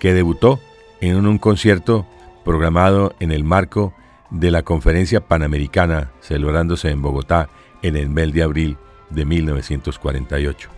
que 0.00 0.12
debutó 0.12 0.60
en 1.00 1.24
un 1.26 1.38
concierto 1.38 2.06
programado 2.44 3.14
en 3.20 3.32
el 3.32 3.44
marco 3.44 3.94
de 4.30 4.50
la 4.50 4.62
Conferencia 4.62 5.20
Panamericana 5.20 6.10
celebrándose 6.20 6.90
en 6.90 7.00
Bogotá 7.00 7.48
en 7.82 7.96
el 7.96 8.08
mes 8.08 8.32
de 8.32 8.42
abril 8.42 8.76
de 9.08 9.24
1948. 9.24 10.68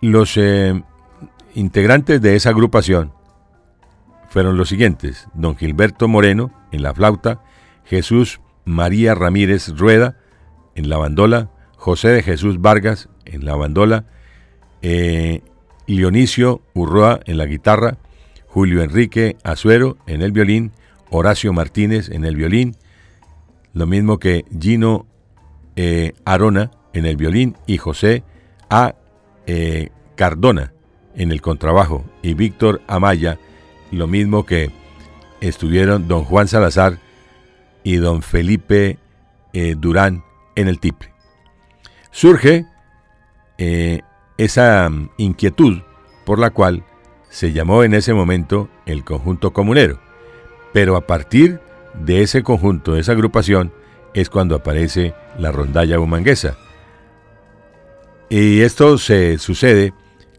Los 0.00 0.36
eh, 0.36 0.82
integrantes 1.54 2.20
de 2.22 2.34
esa 2.34 2.50
agrupación 2.50 3.12
fueron 4.32 4.56
los 4.56 4.70
siguientes, 4.70 5.28
don 5.34 5.56
Gilberto 5.56 6.08
Moreno 6.08 6.50
en 6.72 6.82
la 6.82 6.94
flauta, 6.94 7.42
Jesús 7.84 8.40
María 8.64 9.14
Ramírez 9.14 9.68
Rueda 9.76 10.16
en 10.74 10.88
la 10.88 10.96
bandola, 10.96 11.50
José 11.76 12.08
de 12.08 12.22
Jesús 12.22 12.60
Vargas 12.60 13.10
en 13.26 13.44
la 13.44 13.54
bandola, 13.56 14.06
eh, 14.80 15.42
Leonicio 15.86 16.62
Urroa 16.72 17.20
en 17.26 17.36
la 17.36 17.44
guitarra, 17.44 17.98
Julio 18.46 18.82
Enrique 18.82 19.36
Azuero 19.44 19.98
en 20.06 20.22
el 20.22 20.32
violín, 20.32 20.72
Horacio 21.10 21.52
Martínez 21.52 22.08
en 22.08 22.24
el 22.24 22.36
violín, 22.36 22.76
lo 23.74 23.86
mismo 23.86 24.18
que 24.18 24.46
Gino 24.58 25.06
eh, 25.76 26.14
Arona 26.24 26.70
en 26.94 27.06
el 27.06 27.16
violín. 27.16 27.56
Y 27.66 27.78
José 27.78 28.22
A. 28.70 28.94
Eh, 29.46 29.90
Cardona 30.14 30.72
en 31.14 31.32
el 31.32 31.40
contrabajo. 31.40 32.04
Y 32.22 32.34
Víctor 32.34 32.80
Amaya, 32.86 33.38
lo 33.92 34.06
mismo 34.06 34.44
que 34.44 34.70
estuvieron 35.40 36.08
don 36.08 36.24
Juan 36.24 36.48
Salazar 36.48 36.98
y 37.84 37.96
don 37.96 38.22
Felipe 38.22 38.98
eh, 39.52 39.74
Durán 39.78 40.24
en 40.54 40.68
el 40.68 40.78
tiple. 40.78 41.12
Surge 42.10 42.66
esa 44.38 44.88
mm, 44.88 45.10
inquietud 45.18 45.82
por 46.24 46.38
la 46.38 46.50
cual 46.50 46.84
se 47.30 47.52
llamó 47.52 47.84
en 47.84 47.94
ese 47.94 48.12
momento 48.12 48.68
el 48.86 49.04
conjunto 49.04 49.52
comunero, 49.52 49.98
pero 50.72 50.96
a 50.96 51.06
partir 51.06 51.60
de 51.94 52.22
ese 52.22 52.42
conjunto, 52.42 52.94
de 52.94 53.00
esa 53.00 53.12
agrupación, 53.12 53.72
es 54.14 54.28
cuando 54.28 54.56
aparece 54.56 55.14
la 55.38 55.52
rondalla 55.52 55.98
bumanguesa. 55.98 56.56
Y 58.28 58.60
esto 58.60 58.98
se 58.98 59.38
sucede 59.38 59.92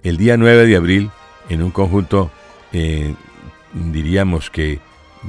el 0.03 0.17
día 0.17 0.37
9 0.37 0.67
de 0.67 0.75
abril 0.75 1.11
en 1.49 1.63
un 1.63 1.71
conjunto, 1.71 2.31
eh, 2.71 3.15
diríamos 3.73 4.49
que 4.49 4.79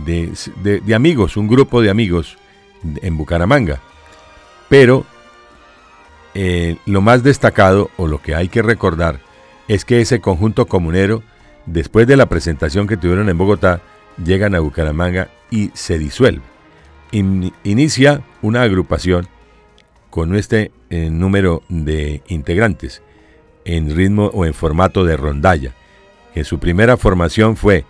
de, 0.04 0.94
amigos, 0.94 1.37
un 1.37 1.48
grupo 1.48 1.80
de 1.80 1.90
amigos 1.90 2.37
en 2.83 3.16
Bucaramanga. 3.16 3.80
Pero 4.68 5.04
eh, 6.35 6.76
lo 6.87 7.00
más 7.00 7.22
destacado 7.22 7.90
o 7.96 8.09
lo 8.09 8.20
que 8.20 8.35
hay 8.35 8.48
que 8.48 8.62
recordar 8.62 9.20
es 9.68 9.85
que 9.85 10.00
ese 10.00 10.20
conjunto 10.20 10.66
comunero, 10.66 11.22
después 11.66 12.07
de 12.07 12.16
la 12.16 12.28
presentación 12.28 12.87
que 12.87 12.96
tuvieron 12.96 13.28
en 13.28 13.38
Bogotá, 13.38 13.80
llegan 14.22 14.54
a 14.54 14.61
Bucaramanga 14.61 15.28
y 15.50 15.70
se 15.74 15.98
disuelve. 15.98 16.42
inicia 17.12 18.22
una 18.42 18.62
agrupación 18.62 19.28
con 20.11 20.35
este 20.37 20.70
eh, 20.90 21.11
número 21.11 21.62
de 21.68 22.22
integrantes 22.28 23.02
en 23.64 23.94
ritmo 23.96 24.26
o 24.26 24.44
en 24.44 24.54
formato 24.54 25.04
de 25.04 25.16
rondalla. 25.16 25.72
En 26.35 26.44
su 26.44 26.59
primera 26.59 26.96
formación 26.96 27.57
fue 27.57 27.85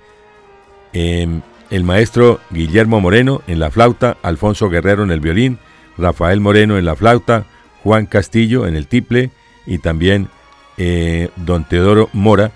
em, 0.94 1.42
el 1.70 1.84
maestro 1.84 2.40
Guillermo 2.50 3.00
Moreno 3.00 3.42
en 3.46 3.58
la 3.58 3.70
flauta, 3.70 4.16
Alfonso 4.22 4.70
Guerrero 4.70 5.02
en 5.02 5.10
el 5.10 5.20
violín, 5.20 5.58
Rafael 5.98 6.40
Moreno 6.40 6.78
en 6.78 6.86
la 6.86 6.96
flauta, 6.96 7.44
Juan 7.82 8.06
Castillo 8.06 8.66
en 8.66 8.76
el 8.76 8.86
tiple 8.86 9.30
y 9.66 9.78
también 9.78 10.28
eh, 10.76 11.30
don 11.36 11.64
Teodoro 11.64 12.10
Mora, 12.12 12.52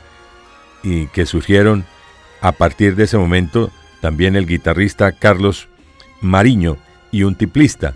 y 0.83 1.07
que 1.09 1.27
surgieron 1.27 1.85
a 2.41 2.53
partir 2.53 2.97
de 2.97 3.05
ese 3.05 3.19
momento 3.19 3.71
también 4.01 4.35
el 4.37 4.47
guitarrista 4.47 5.13
Carlos 5.13 5.69
Mariño 6.21 6.79
y 7.11 7.25
un 7.25 7.35
tiplista. 7.35 7.95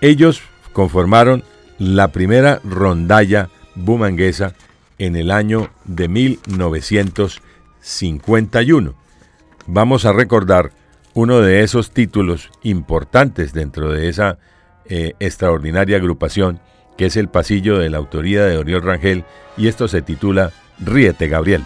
Ellos 0.00 0.40
conformaron 0.72 1.44
la 1.78 2.08
primera 2.08 2.60
rondalla 2.64 3.50
bumanguesa 3.74 4.54
en 4.98 5.16
el 5.16 5.30
año 5.30 5.68
de 5.84 6.08
1951. 6.08 8.94
Vamos 9.66 10.04
a 10.04 10.12
recordar 10.12 10.72
uno 11.14 11.40
de 11.40 11.62
esos 11.62 11.90
títulos 11.90 12.50
importantes 12.62 13.52
dentro 13.52 13.90
de 13.90 14.08
esa 14.08 14.38
eh, 14.86 15.14
extraordinaria 15.20 15.96
agrupación, 15.96 16.60
que 16.98 17.06
es 17.06 17.16
el 17.16 17.28
pasillo 17.28 17.78
de 17.78 17.88
la 17.88 17.98
autoría 17.98 18.44
de 18.44 18.58
Oriol 18.58 18.82
Rangel, 18.82 19.24
y 19.56 19.68
esto 19.68 19.88
se 19.88 20.02
titula 20.02 20.52
Ríete, 20.78 21.28
Gabriel. 21.28 21.64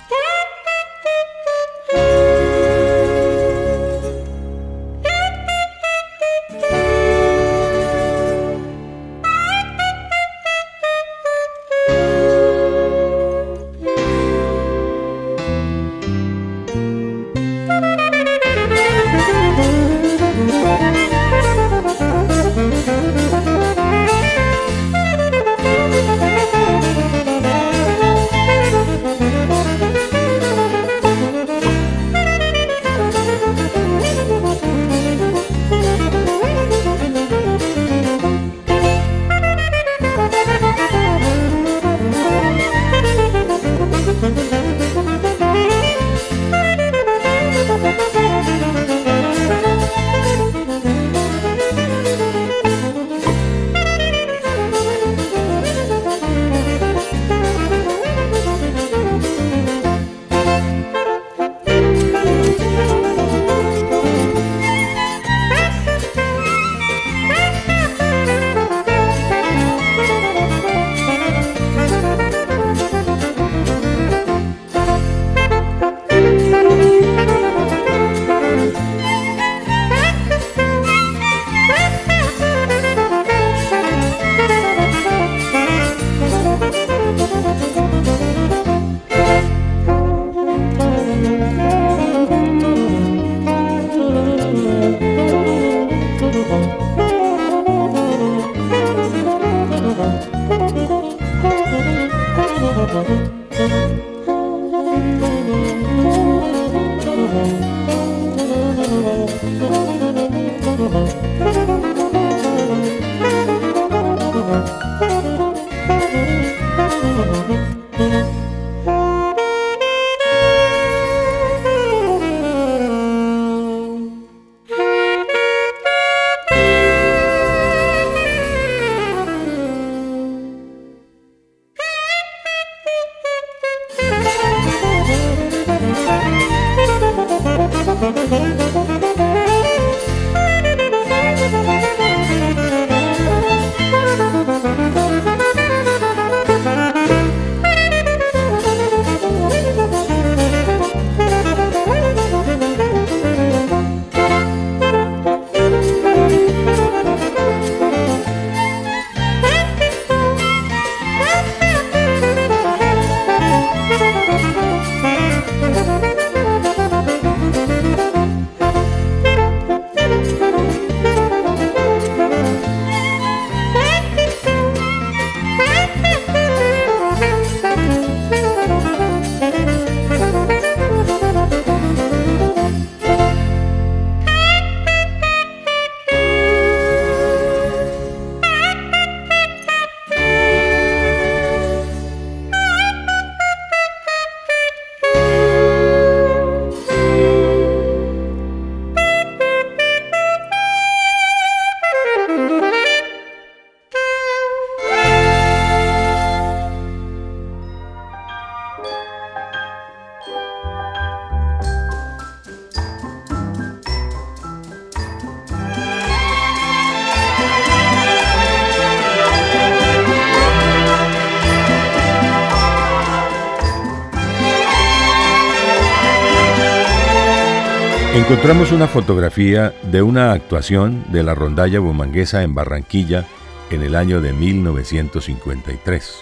Encontramos 228.29 228.73
una 228.73 228.89
fotografía 228.89 229.73
de 229.91 230.03
una 230.03 230.33
actuación 230.33 231.03
de 231.11 231.23
la 231.23 231.35
rondalla 231.35 231.81
bumanguesa 231.81 232.43
en 232.43 232.55
Barranquilla 232.55 233.25
en 233.71 233.83
el 233.83 233.95
año 233.95 234.21
de 234.21 234.35
1953. 234.35 236.15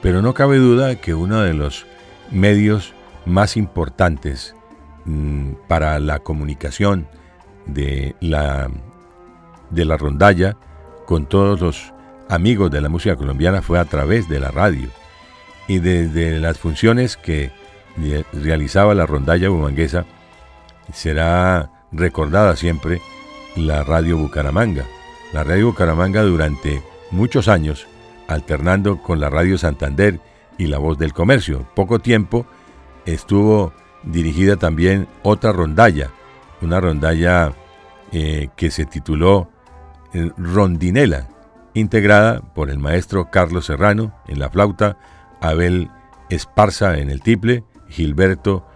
Pero 0.00 0.22
no 0.22 0.32
cabe 0.32 0.56
duda 0.56 0.94
que 0.94 1.12
uno 1.12 1.42
de 1.42 1.52
los 1.52 1.84
medios 2.30 2.94
más 3.26 3.58
importantes 3.58 4.56
mm, 5.04 5.50
para 5.68 5.98
la 6.00 6.20
comunicación 6.20 7.06
de 7.66 8.16
la, 8.20 8.70
de 9.68 9.84
la 9.84 9.98
rondalla 9.98 10.56
con 11.04 11.26
todos 11.26 11.60
los 11.60 11.92
amigos 12.30 12.70
de 12.70 12.80
la 12.80 12.88
música 12.88 13.16
colombiana 13.16 13.60
fue 13.60 13.78
a 13.78 13.84
través 13.84 14.26
de 14.26 14.40
la 14.40 14.52
radio. 14.52 14.88
Y 15.68 15.80
desde 15.80 16.40
las 16.40 16.56
funciones 16.56 17.18
que 17.18 17.52
realizaba 18.32 18.94
la 18.94 19.04
rondalla 19.04 19.50
bumanguesa, 19.50 20.06
será 20.92 21.70
recordada 21.90 22.56
siempre 22.56 23.00
la 23.56 23.84
radio 23.84 24.16
Bucaramanga. 24.16 24.84
La 25.32 25.44
radio 25.44 25.68
Bucaramanga 25.68 26.22
durante 26.22 26.82
muchos 27.10 27.48
años, 27.48 27.86
alternando 28.28 29.02
con 29.02 29.20
la 29.20 29.30
radio 29.30 29.58
Santander 29.58 30.20
y 30.58 30.66
la 30.66 30.78
voz 30.78 30.98
del 30.98 31.12
comercio. 31.12 31.66
Poco 31.74 31.98
tiempo 31.98 32.46
estuvo 33.06 33.72
dirigida 34.04 34.56
también 34.56 35.08
otra 35.22 35.52
rondalla, 35.52 36.10
una 36.60 36.80
rondalla 36.80 37.52
eh, 38.12 38.48
que 38.56 38.70
se 38.70 38.84
tituló 38.84 39.48
eh, 40.12 40.30
Rondinela, 40.36 41.28
integrada 41.74 42.40
por 42.40 42.70
el 42.70 42.78
maestro 42.78 43.30
Carlos 43.30 43.66
Serrano 43.66 44.14
en 44.28 44.38
la 44.38 44.50
flauta, 44.50 44.98
Abel 45.40 45.90
Esparza 46.28 46.98
en 46.98 47.10
el 47.10 47.22
tiple, 47.22 47.64
Gilberto 47.88 48.66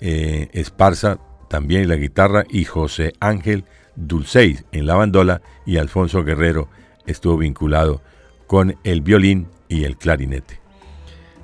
eh, 0.00 0.48
Esparza 0.52 1.18
también 1.48 1.88
la 1.88 1.96
guitarra 1.96 2.44
y 2.48 2.64
José 2.64 3.12
Ángel 3.20 3.64
Dulceis 3.96 4.64
en 4.72 4.86
la 4.86 4.94
bandola 4.94 5.42
y 5.66 5.78
Alfonso 5.78 6.22
Guerrero 6.22 6.68
estuvo 7.06 7.36
vinculado 7.36 8.02
con 8.46 8.76
el 8.84 9.00
violín 9.00 9.48
y 9.68 9.84
el 9.84 9.96
clarinete. 9.96 10.60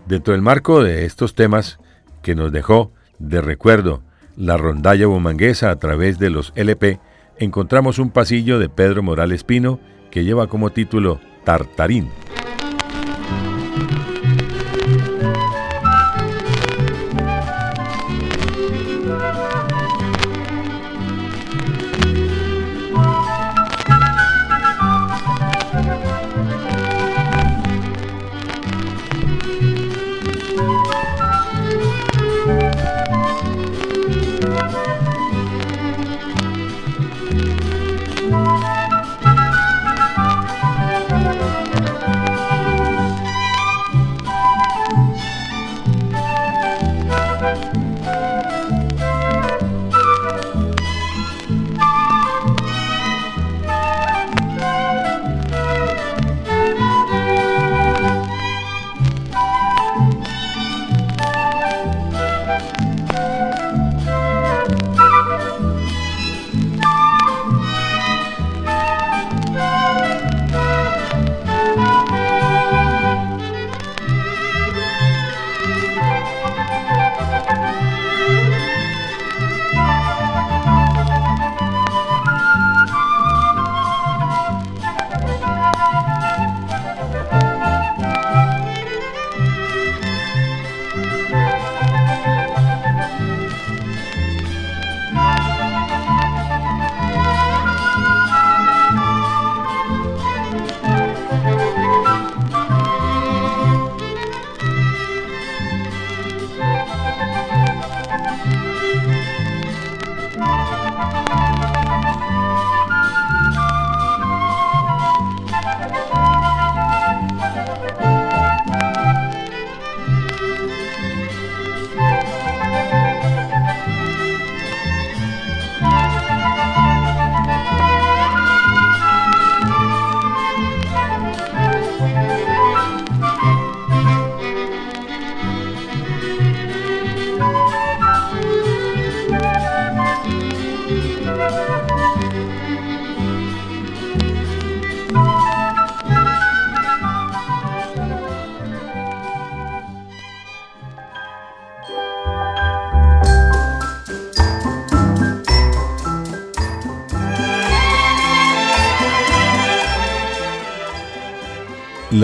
Dentro 0.06 0.32
del 0.32 0.42
marco 0.42 0.82
de 0.82 1.04
estos 1.04 1.34
temas 1.34 1.78
que 2.22 2.34
nos 2.34 2.52
dejó 2.52 2.92
de 3.18 3.40
recuerdo 3.40 4.02
la 4.36 4.56
rondalla 4.56 5.06
bumanguesa 5.06 5.70
a 5.70 5.76
través 5.76 6.18
de 6.18 6.30
los 6.30 6.52
LP, 6.56 7.00
encontramos 7.38 7.98
un 7.98 8.10
pasillo 8.10 8.58
de 8.58 8.68
Pedro 8.68 9.02
Morales 9.02 9.44
Pino 9.44 9.80
que 10.10 10.24
lleva 10.24 10.46
como 10.46 10.70
título 10.70 11.20
Tartarín. 11.44 12.08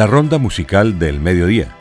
La 0.00 0.06
Ronda 0.06 0.38
Musical 0.38 0.98
del 0.98 1.20
Mediodía. 1.20 1.76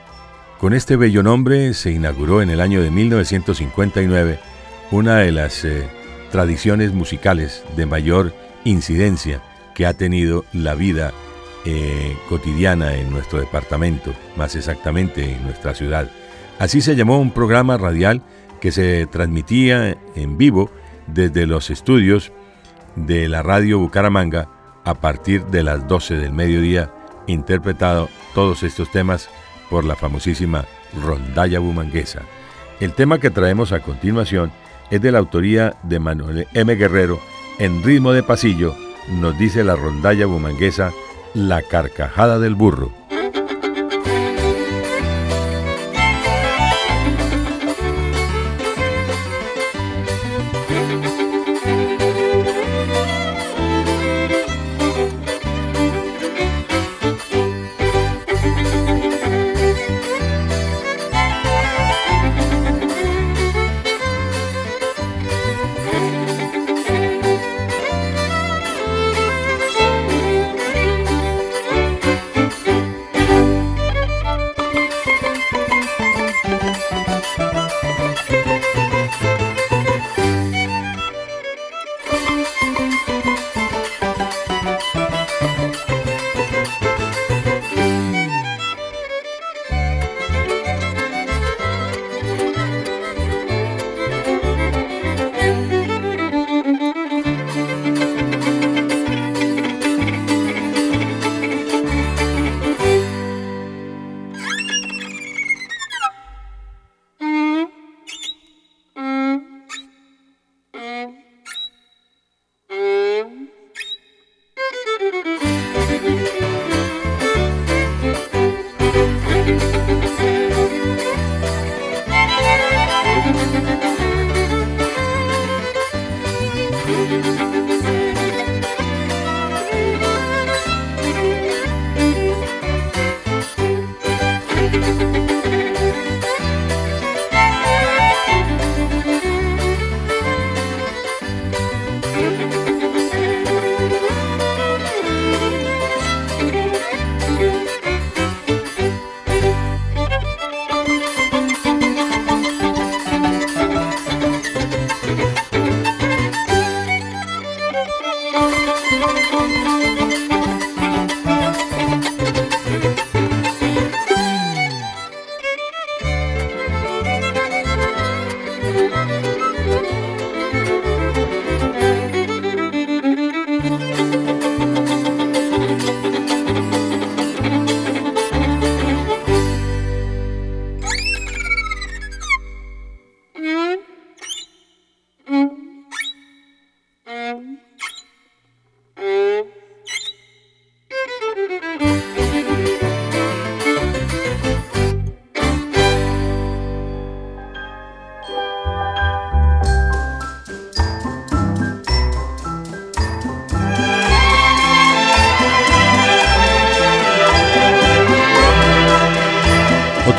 Con 0.57 0.73
este 0.73 0.97
bello 0.97 1.23
nombre 1.23 1.73
se 1.73 1.91
inauguró 1.91 2.41
en 2.41 2.49
el 2.49 2.59
año 2.59 2.81
de 2.81 2.91
1959 2.91 4.39
una 4.91 5.19
de 5.19 5.31
las 5.31 5.63
eh, 5.63 5.87
tradiciones 6.29 6.91
musicales 6.91 7.63
de 7.77 7.85
mayor 7.85 8.33
incidencia 8.65 9.41
que 9.73 9.85
ha 9.85 9.93
tenido 9.93 10.43
la 10.51 10.75
vida 10.75 11.13
eh, 11.63 12.17
cotidiana 12.27 12.95
en 12.95 13.09
nuestro 13.09 13.39
departamento, 13.39 14.13
más 14.35 14.53
exactamente 14.57 15.35
en 15.37 15.43
nuestra 15.43 15.73
ciudad. 15.73 16.11
Así 16.59 16.81
se 16.81 16.97
llamó 16.97 17.21
un 17.21 17.31
programa 17.31 17.77
radial 17.77 18.21
que 18.59 18.73
se 18.73 19.07
transmitía 19.07 19.97
en 20.15 20.37
vivo 20.37 20.69
desde 21.07 21.47
los 21.47 21.69
estudios 21.69 22.33
de 22.97 23.29
la 23.29 23.43
radio 23.43 23.79
Bucaramanga 23.79 24.49
a 24.83 24.95
partir 24.95 25.45
de 25.45 25.63
las 25.63 25.87
12 25.87 26.15
del 26.15 26.33
mediodía 26.33 26.91
interpretado 27.29 28.09
todos 28.33 28.63
estos 28.63 28.91
temas 28.91 29.29
por 29.69 29.85
la 29.85 29.95
famosísima 29.95 30.65
Rondalla 31.01 31.59
Bumanguesa. 31.59 32.21
El 32.79 32.93
tema 32.93 33.19
que 33.19 33.29
traemos 33.29 33.71
a 33.71 33.81
continuación 33.81 34.51
es 34.89 35.01
de 35.01 35.11
la 35.11 35.19
autoría 35.19 35.75
de 35.83 35.99
Manuel 35.99 36.47
M. 36.53 36.75
Guerrero 36.75 37.19
en 37.59 37.83
ritmo 37.83 38.13
de 38.13 38.23
pasillo, 38.23 38.75
nos 39.19 39.37
dice 39.37 39.63
la 39.63 39.75
Rondalla 39.75 40.25
Bumanguesa, 40.25 40.91
La 41.33 41.61
carcajada 41.61 42.39
del 42.39 42.55
burro. 42.55 42.98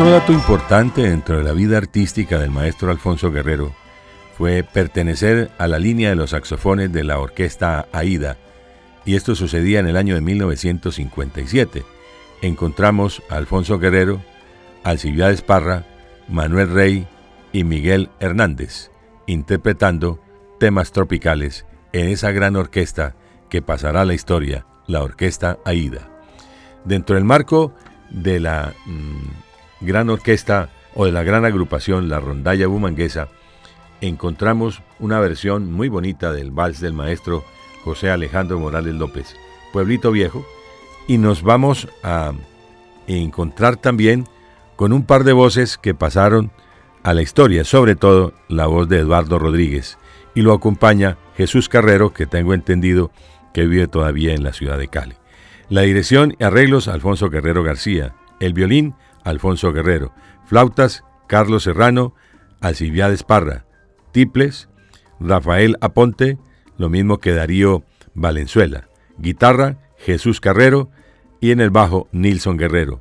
Otro 0.00 0.12
dato 0.12 0.32
importante 0.32 1.02
dentro 1.02 1.36
de 1.36 1.44
la 1.44 1.52
vida 1.52 1.76
artística 1.76 2.38
del 2.38 2.50
maestro 2.50 2.90
Alfonso 2.90 3.30
Guerrero 3.30 3.74
fue 4.38 4.62
pertenecer 4.62 5.50
a 5.58 5.68
la 5.68 5.78
línea 5.78 6.08
de 6.08 6.16
los 6.16 6.30
saxofones 6.30 6.90
de 6.90 7.04
la 7.04 7.18
orquesta 7.18 7.86
Aida, 7.92 8.38
y 9.04 9.14
esto 9.14 9.34
sucedía 9.34 9.78
en 9.78 9.88
el 9.88 9.98
año 9.98 10.14
de 10.14 10.22
1957. 10.22 11.84
Encontramos 12.40 13.22
a 13.28 13.36
Alfonso 13.36 13.78
Guerrero, 13.78 14.22
Alcibiades 14.84 15.42
Parra, 15.42 15.84
Manuel 16.28 16.70
Rey 16.70 17.06
y 17.52 17.64
Miguel 17.64 18.08
Hernández, 18.20 18.90
interpretando 19.26 20.18
temas 20.58 20.92
tropicales 20.92 21.66
en 21.92 22.08
esa 22.08 22.30
gran 22.30 22.56
orquesta 22.56 23.16
que 23.50 23.60
pasará 23.60 24.00
a 24.00 24.06
la 24.06 24.14
historia, 24.14 24.64
la 24.86 25.02
Orquesta 25.02 25.58
Aida. 25.66 26.08
Dentro 26.86 27.16
del 27.16 27.24
marco 27.26 27.74
de 28.08 28.40
la 28.40 28.72
mm, 28.86 29.49
gran 29.80 30.10
orquesta 30.10 30.70
o 30.94 31.04
de 31.04 31.12
la 31.12 31.22
gran 31.22 31.44
agrupación 31.44 32.08
La 32.08 32.20
Rondalla 32.20 32.66
Bumanguesa, 32.66 33.28
encontramos 34.00 34.82
una 34.98 35.20
versión 35.20 35.72
muy 35.72 35.88
bonita 35.88 36.32
del 36.32 36.50
vals 36.50 36.80
del 36.80 36.92
maestro 36.92 37.44
José 37.84 38.10
Alejandro 38.10 38.58
Morales 38.58 38.94
López, 38.94 39.34
Pueblito 39.72 40.10
Viejo, 40.10 40.44
y 41.06 41.18
nos 41.18 41.42
vamos 41.42 41.88
a 42.02 42.32
encontrar 43.06 43.76
también 43.76 44.26
con 44.76 44.92
un 44.92 45.04
par 45.04 45.24
de 45.24 45.32
voces 45.32 45.78
que 45.78 45.94
pasaron 45.94 46.50
a 47.02 47.14
la 47.14 47.22
historia, 47.22 47.64
sobre 47.64 47.96
todo 47.96 48.34
la 48.48 48.66
voz 48.66 48.88
de 48.88 48.98
Eduardo 48.98 49.38
Rodríguez, 49.38 49.98
y 50.34 50.42
lo 50.42 50.52
acompaña 50.52 51.16
Jesús 51.36 51.68
Carrero, 51.68 52.12
que 52.12 52.26
tengo 52.26 52.54
entendido 52.54 53.10
que 53.52 53.66
vive 53.66 53.88
todavía 53.88 54.34
en 54.34 54.42
la 54.42 54.52
ciudad 54.52 54.78
de 54.78 54.88
Cali. 54.88 55.14
La 55.68 55.82
dirección 55.82 56.36
y 56.38 56.44
arreglos, 56.44 56.88
Alfonso 56.88 57.30
Guerrero 57.30 57.62
García. 57.62 58.14
El 58.40 58.54
violín, 58.54 58.94
Alfonso 59.24 59.72
Guerrero. 59.72 60.12
Flautas, 60.46 61.04
Carlos 61.26 61.64
Serrano, 61.64 62.14
Alcibiades 62.60 63.22
Parra. 63.22 63.64
Tiples, 64.12 64.68
Rafael 65.20 65.76
Aponte, 65.80 66.38
lo 66.76 66.88
mismo 66.88 67.18
que 67.18 67.32
Darío 67.32 67.84
Valenzuela. 68.14 68.88
Guitarra, 69.18 69.78
Jesús 69.98 70.40
Carrero 70.40 70.90
y 71.40 71.52
en 71.52 71.60
el 71.60 71.70
bajo, 71.70 72.08
Nilson 72.12 72.56
Guerrero. 72.56 73.00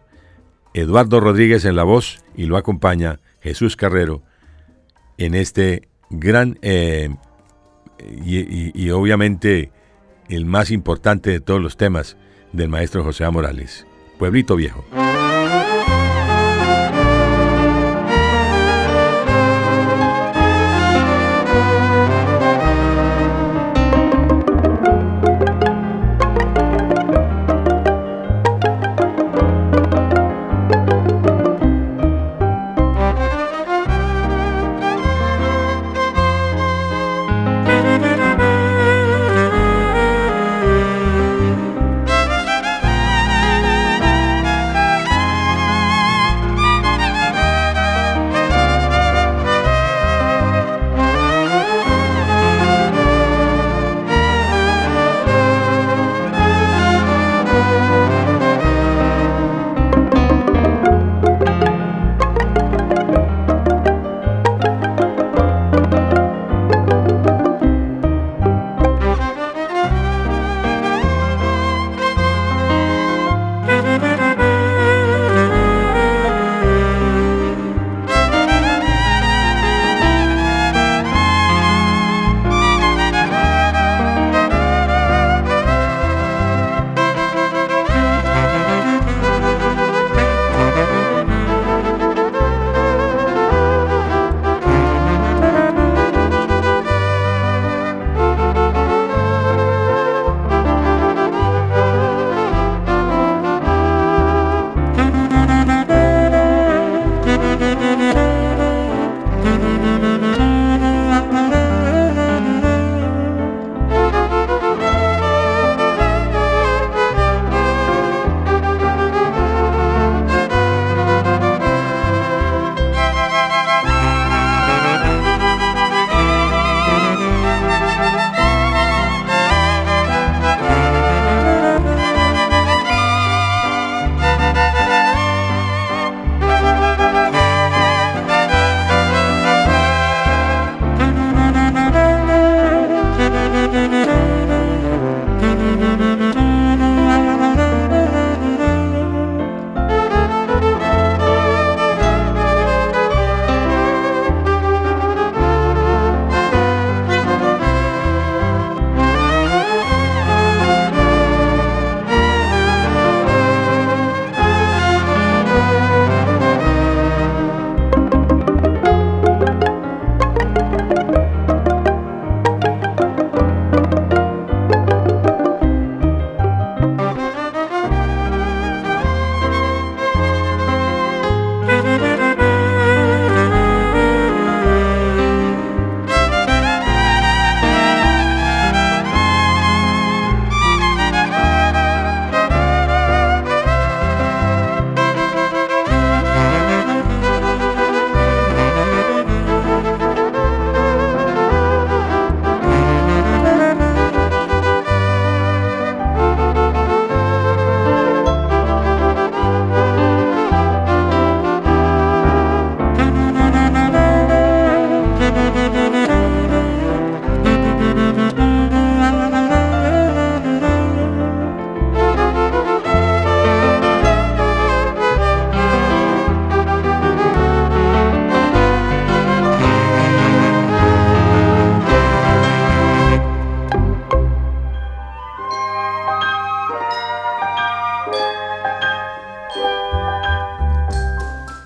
Eduardo 0.74 1.20
Rodríguez 1.20 1.66
en 1.66 1.76
la 1.76 1.84
voz 1.84 2.24
y 2.36 2.46
lo 2.46 2.58
acompaña 2.58 3.20
Jesús 3.42 3.76
Carrero 3.76 4.22
en 5.18 5.36
este 5.36 5.88
gran 6.10 6.58
eh, 6.62 7.10
y, 8.26 8.90
obviamente 8.92 9.72
el 10.30 10.46
más 10.46 10.72
importante 10.72 11.32
de 11.32 11.40
todos 11.40 11.62
los 11.62 11.76
temas 11.76 12.18
del 12.54 12.70
maestro 12.70 13.04
José 13.04 13.26
A. 13.26 13.32
Morales, 13.32 13.86
Pueblito 14.18 14.56
Viejo. 14.56 14.86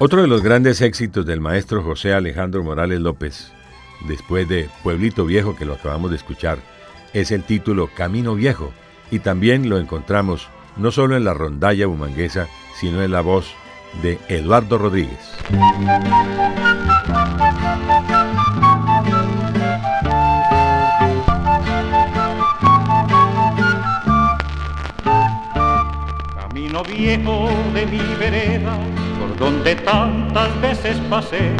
Otro 0.05 0.21
de 0.21 0.27
los 0.27 0.43
grandes 0.43 0.81
éxitos 0.81 1.25
del 1.25 1.39
maestro 1.39 1.81
José 1.81 2.11
Alejandro 2.13 2.61
Morales 2.61 2.99
López, 2.99 3.53
después 4.05 4.49
de 4.49 4.69
Pueblito 4.83 5.25
Viejo 5.25 5.55
que 5.55 5.63
lo 5.63 5.75
acabamos 5.75 6.09
de 6.11 6.17
escuchar, 6.17 6.57
es 7.13 7.31
el 7.31 7.45
título 7.45 7.87
Camino 7.87 8.35
Viejo 8.35 8.73
y 9.11 9.19
también 9.19 9.69
lo 9.69 9.77
encontramos 9.77 10.49
no 10.75 10.91
solo 10.91 11.15
en 11.15 11.23
la 11.23 11.33
rondalla 11.33 11.87
bumanguesa, 11.87 12.49
sino 12.77 13.01
en 13.01 13.13
la 13.13 13.21
voz 13.21 13.53
de 14.01 14.19
Eduardo 14.27 14.77
Rodríguez. 14.77 15.19
Camino 26.35 26.83
viejo 26.83 27.49
de 27.73 27.85
mi 27.85 28.15
vereda, 28.19 28.77
donde 29.37 29.75
tantas 29.75 30.61
veces 30.61 30.97
pasé, 31.09 31.51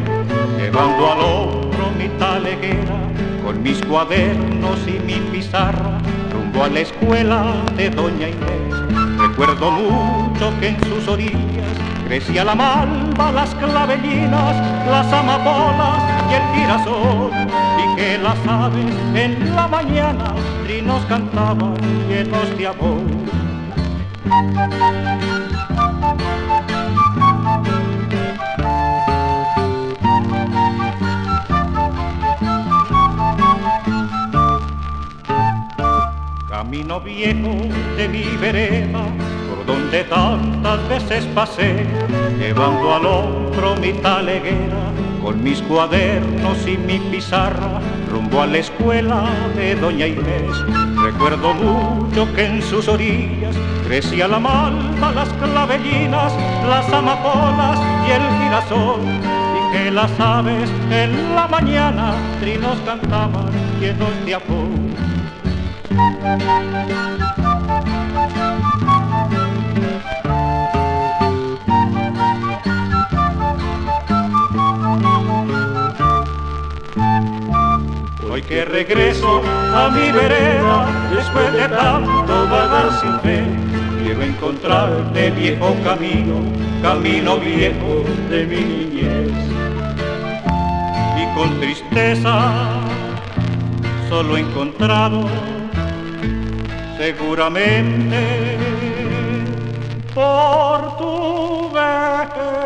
llevando 0.58 1.12
al 1.12 1.20
hombro 1.20 1.90
mi 1.98 2.08
taleguera, 2.18 2.98
con 3.44 3.62
mis 3.62 3.80
cuadernos 3.84 4.78
y 4.86 4.98
mi 5.04 5.14
pizarra, 5.32 5.98
rumbo 6.32 6.64
a 6.64 6.68
la 6.68 6.80
escuela 6.80 7.54
de 7.76 7.90
Doña 7.90 8.28
Inés. 8.28 9.18
Recuerdo 9.18 9.70
mucho 9.70 10.52
que 10.60 10.68
en 10.68 10.84
sus 10.84 11.08
orillas 11.08 11.76
crecía 12.06 12.44
la 12.44 12.54
malva, 12.54 13.32
las 13.32 13.54
clavellinas, 13.54 14.56
las 14.88 15.12
amapolas 15.12 16.02
y 16.30 16.34
el 16.34 16.42
girasol, 16.54 17.30
y 17.78 17.96
que 17.96 18.18
las 18.18 18.38
aves 18.46 18.94
en 19.14 19.54
la 19.54 19.66
mañana 19.68 20.34
trinos 20.64 21.04
cantaban 21.06 21.76
llenos 22.08 22.56
de 22.56 22.66
amor. 22.66 23.02
Camino 36.74 37.00
viejo 37.00 37.54
de 37.96 38.08
mi 38.08 38.24
vereda, 38.40 39.04
por 39.48 39.64
donde 39.64 40.02
tantas 40.02 40.88
veces 40.88 41.24
pasé, 41.32 41.86
llevando 42.36 42.92
al 42.96 43.06
hombro 43.06 43.76
mi 43.76 43.92
taleguera, 43.92 44.90
con 45.22 45.40
mis 45.40 45.62
cuadernos 45.62 46.66
y 46.66 46.76
mi 46.76 46.98
pizarra, 46.98 47.80
rumbo 48.10 48.42
a 48.42 48.48
la 48.48 48.58
escuela 48.58 49.22
de 49.54 49.76
Doña 49.76 50.08
Inés. 50.08 50.50
Recuerdo 51.00 51.54
mucho 51.54 52.26
que 52.34 52.44
en 52.44 52.60
sus 52.60 52.88
orillas 52.88 53.54
crecía 53.86 54.26
la 54.26 54.40
malva, 54.40 55.12
las 55.12 55.28
clavellinas, 55.28 56.32
las 56.68 56.92
amapolas 56.92 57.78
y 58.08 58.10
el 58.10 58.22
girasol, 58.42 59.00
y 59.00 59.76
que 59.76 59.90
las 59.92 60.10
aves 60.18 60.68
en 60.90 61.36
la 61.36 61.46
mañana 61.46 62.14
trinos 62.40 62.78
cantaban 62.84 63.52
llenos 63.78 64.10
de 64.26 64.34
amor. 64.34 65.13
Hoy 66.24 66.30
que 78.40 78.64
regreso 78.64 79.42
a 79.74 79.90
mi 79.90 80.10
vereda, 80.12 80.86
después 81.14 81.52
de 81.52 81.68
tanto 81.68 82.48
vagar 82.48 82.90
sin 83.02 83.20
fe, 83.20 83.44
quiero 84.02 84.22
encontrarte 84.22 85.30
viejo 85.30 85.76
camino, 85.84 86.36
camino 86.80 87.36
viejo 87.36 88.02
de 88.30 88.46
mi 88.46 88.60
niñez. 88.64 89.30
Y 91.20 91.34
con 91.36 91.60
tristeza 91.60 92.80
solo 94.08 94.38
he 94.38 94.40
encontrado, 94.40 95.28
seguramente, 96.96 98.56
por 100.14 100.96
tu 100.98 101.70
vejez. 101.72 102.64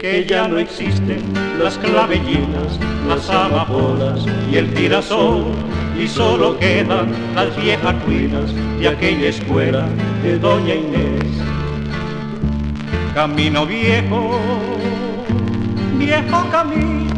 que 0.00 0.24
ya 0.24 0.48
no 0.48 0.58
existen 0.58 1.20
las 1.62 1.76
clavellinas, 1.76 2.78
las 3.06 3.28
amapolas 3.28 4.24
y 4.50 4.56
el 4.56 4.72
tirasol, 4.72 5.44
y 6.02 6.08
solo 6.08 6.58
quedan 6.58 7.12
las 7.34 7.54
viejas 7.54 7.94
ruinas 8.06 8.54
de 8.78 8.88
aquella 8.88 9.28
escuela 9.28 9.86
de 10.22 10.38
Doña 10.38 10.74
Inés. 10.74 11.26
Camino 13.14 13.66
viejo, 13.66 14.40
viejo 15.98 16.46
camino, 16.50 17.09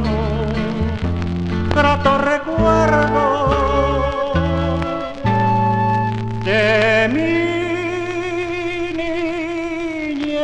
grato 1.74 2.18
recuerdo 2.18 3.62
de 6.44 7.08
mi 7.12 7.52
niñez. 8.96 10.42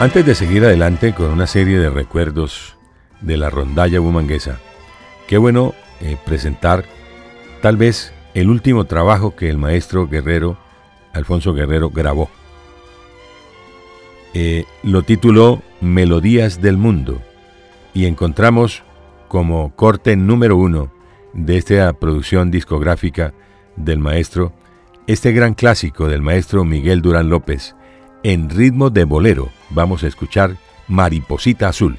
Antes 0.00 0.26
de 0.26 0.34
seguir 0.34 0.64
adelante 0.64 1.14
con 1.14 1.30
una 1.30 1.46
serie 1.46 1.78
de 1.78 1.90
recuerdos 1.90 2.76
de 3.20 3.36
la 3.36 3.50
rondalla 3.50 3.98
bumanguesa, 3.98 4.58
qué 5.26 5.38
bueno 5.38 5.74
eh, 6.00 6.16
presentar 6.24 6.95
tal 7.66 7.76
vez 7.76 8.12
el 8.34 8.48
último 8.48 8.84
trabajo 8.84 9.34
que 9.34 9.50
el 9.50 9.58
maestro 9.58 10.06
Guerrero, 10.06 10.56
Alfonso 11.12 11.52
Guerrero, 11.52 11.90
grabó. 11.90 12.30
Eh, 14.34 14.66
lo 14.84 15.02
tituló 15.02 15.64
Melodías 15.80 16.62
del 16.62 16.76
Mundo 16.76 17.20
y 17.92 18.06
encontramos 18.06 18.84
como 19.26 19.74
corte 19.74 20.14
número 20.14 20.56
uno 20.56 20.92
de 21.32 21.56
esta 21.56 21.92
producción 21.94 22.52
discográfica 22.52 23.34
del 23.74 23.98
maestro 23.98 24.52
este 25.08 25.32
gran 25.32 25.54
clásico 25.54 26.06
del 26.06 26.22
maestro 26.22 26.64
Miguel 26.64 27.02
Durán 27.02 27.30
López, 27.30 27.74
en 28.22 28.48
ritmo 28.48 28.90
de 28.90 29.02
bolero. 29.02 29.48
Vamos 29.70 30.04
a 30.04 30.06
escuchar 30.06 30.56
Mariposita 30.86 31.66
Azul. 31.66 31.98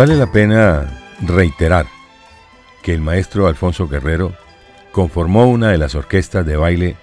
Vale 0.00 0.16
la 0.16 0.32
pena 0.32 0.88
reiterar 1.20 1.84
que 2.82 2.94
el 2.94 3.02
maestro 3.02 3.48
Alfonso 3.48 3.86
Guerrero 3.86 4.32
conformó 4.92 5.44
una 5.44 5.72
de 5.72 5.76
las 5.76 5.94
orquestas 5.94 6.46
de 6.46 6.56
baile 6.56 6.96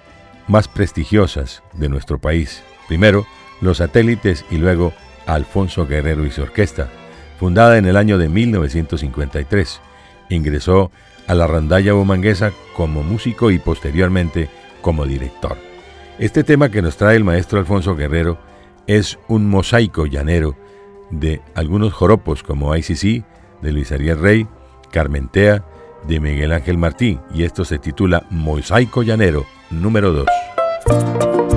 más 0.48 0.68
prestigiosas 0.68 1.62
de 1.74 1.90
nuestro 1.90 2.18
país. 2.18 2.64
Primero, 2.88 3.28
Los 3.62 3.78
Satélites 3.78 4.46
y 4.50 4.58
luego 4.58 4.94
Alfonso 5.28 5.86
Guerrero 5.86 6.26
y 6.26 6.32
su 6.32 6.42
orquesta, 6.42 6.90
fundada 7.40 7.78
en 7.78 7.86
el 7.86 7.98
año 7.98 8.18
de 8.18 8.30
1953. 8.30 9.80
Ingresó 10.32 10.90
a 11.28 11.36
la 11.36 11.46
rondalla 11.46 11.94
bumanguesa 11.94 12.52
como 12.76 13.04
músico 13.04 13.52
y 13.52 13.60
posteriormente 13.60 14.50
como 14.82 15.06
director. 15.06 15.56
Este 16.18 16.44
tema 16.44 16.72
que 16.72 16.82
nos 16.82 16.98
trae 16.98 17.16
el 17.16 17.24
maestro 17.24 17.60
Alfonso 17.60 17.96
Guerrero 17.96 18.40
es 18.88 19.20
un 19.28 19.48
mosaico 19.48 20.08
llanero 20.08 20.58
de 21.12 21.42
algunos 21.56 21.94
joropos 21.94 22.44
como 22.44 22.76
ICC, 22.76 23.24
de 23.62 23.72
Luis 23.72 23.92
Ariel 23.92 24.20
Rey, 24.20 24.48
Carmentea, 24.92 25.66
de 26.08 26.20
Miguel 26.20 26.54
Ángel 26.54 26.78
Martín, 26.78 27.20
y 27.34 27.44
esto 27.44 27.66
se 27.66 27.80
titula 27.80 28.26
Mosaico 28.30 29.04
Llanero 29.04 29.46
número 29.70 30.12
2. 30.14 31.57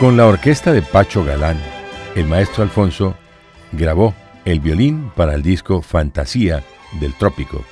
Con 0.00 0.16
la 0.16 0.26
orquesta 0.26 0.72
de 0.72 0.80
Pacho 0.80 1.26
Galán, 1.26 1.58
el 2.16 2.24
maestro 2.24 2.62
Alfonso 2.62 3.16
grabó 3.70 4.14
el 4.46 4.58
violín 4.58 5.12
para 5.14 5.34
el 5.34 5.42
disco 5.42 5.82
Fantasía 5.82 6.62
del 7.00 7.12
Trópico 7.12 7.62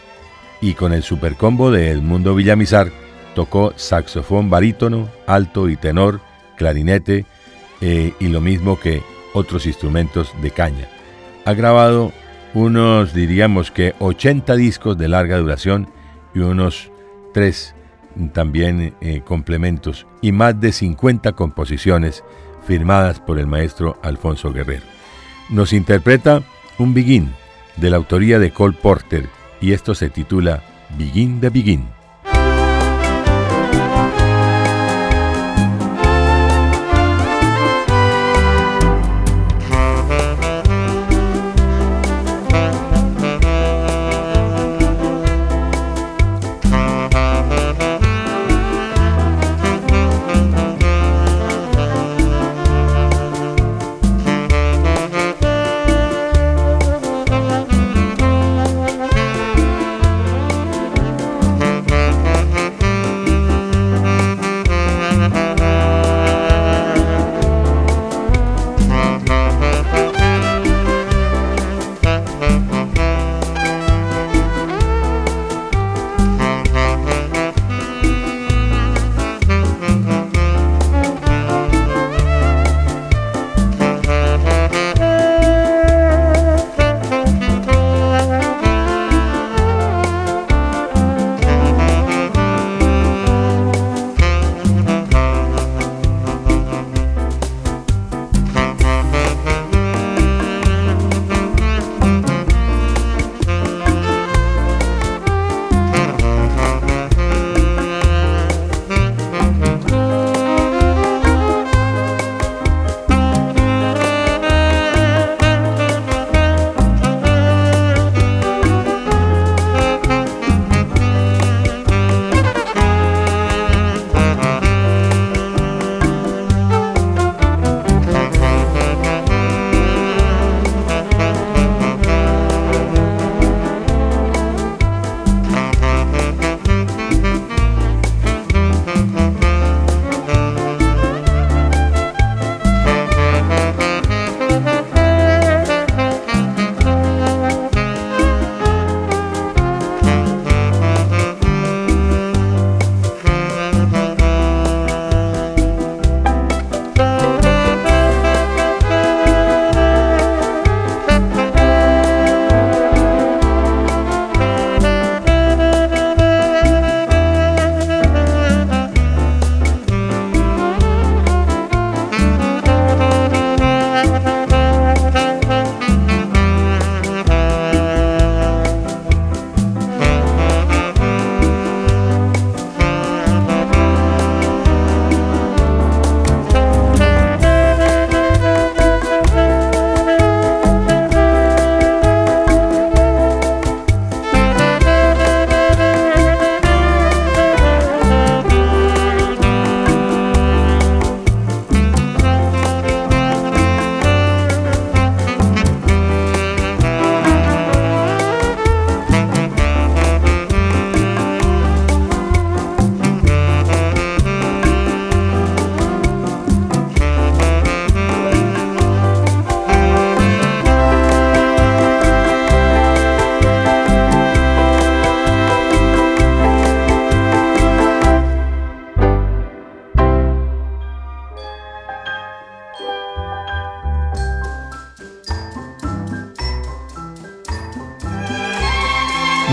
y 0.60 0.74
con 0.74 0.92
el 0.92 1.02
supercombo 1.02 1.70
de 1.70 1.88
Edmundo 1.88 2.34
Villamizar 2.34 2.92
tocó 3.34 3.72
saxofón 3.76 4.50
barítono, 4.50 5.08
alto 5.26 5.70
y 5.70 5.76
tenor, 5.76 6.20
clarinete 6.58 7.24
eh, 7.80 8.12
y 8.20 8.28
lo 8.28 8.42
mismo 8.42 8.78
que 8.78 9.02
otros 9.32 9.64
instrumentos 9.64 10.34
de 10.42 10.50
caña. 10.50 10.86
Ha 11.46 11.54
grabado 11.54 12.12
unos, 12.52 13.14
diríamos 13.14 13.70
que 13.70 13.94
80 14.00 14.54
discos 14.54 14.98
de 14.98 15.08
larga 15.08 15.38
duración 15.38 15.88
y 16.34 16.40
unos 16.40 16.90
3 17.32 17.74
también 18.32 18.94
eh, 19.00 19.22
complementos 19.24 20.06
y 20.20 20.32
más 20.32 20.60
de 20.60 20.72
50 20.72 21.32
composiciones 21.32 22.24
firmadas 22.66 23.20
por 23.20 23.38
el 23.38 23.46
maestro 23.46 23.98
Alfonso 24.02 24.52
Guerrero. 24.52 24.84
Nos 25.48 25.72
interpreta 25.72 26.42
un 26.78 26.94
Begin 26.94 27.32
de 27.76 27.90
la 27.90 27.96
autoría 27.96 28.38
de 28.38 28.50
Cole 28.50 28.76
Porter 28.80 29.28
y 29.60 29.72
esto 29.72 29.94
se 29.94 30.10
titula 30.10 30.62
Begin 30.98 31.40
the 31.40 31.50
Begin. 31.50 31.97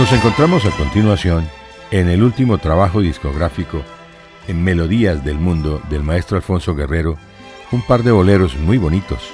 Nos 0.06 0.14
encontramos 0.14 0.64
a 0.68 0.70
continuación 0.70 1.50
en 1.90 2.10
el 2.10 2.22
último 2.22 2.60
trabajo 2.60 3.02
discográfico 3.02 3.82
en 4.48 4.64
Melodías 4.64 5.26
del 5.26 5.40
Mundo 5.40 5.82
del 5.90 6.04
maestro 6.04 6.38
Alfonso 6.38 6.76
Guerrero, 6.76 7.18
un 7.72 7.82
par 7.82 8.04
de 8.04 8.12
boleros 8.12 8.56
muy 8.56 8.78
bonitos, 8.78 9.32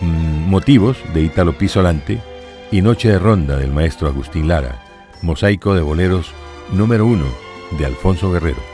mm, 0.00 0.48
Motivos 0.48 0.96
de 1.12 1.20
Ítalo 1.20 1.58
Pisolante 1.58 2.22
y 2.70 2.80
Noche 2.80 3.10
de 3.10 3.18
Ronda 3.18 3.58
del 3.58 3.70
maestro 3.70 4.08
Agustín 4.08 4.48
Lara, 4.48 4.82
mosaico 5.20 5.74
de 5.74 5.82
boleros 5.82 6.32
número 6.72 7.04
uno 7.04 7.26
de 7.72 7.84
Alfonso 7.84 8.32
Guerrero. 8.32 8.71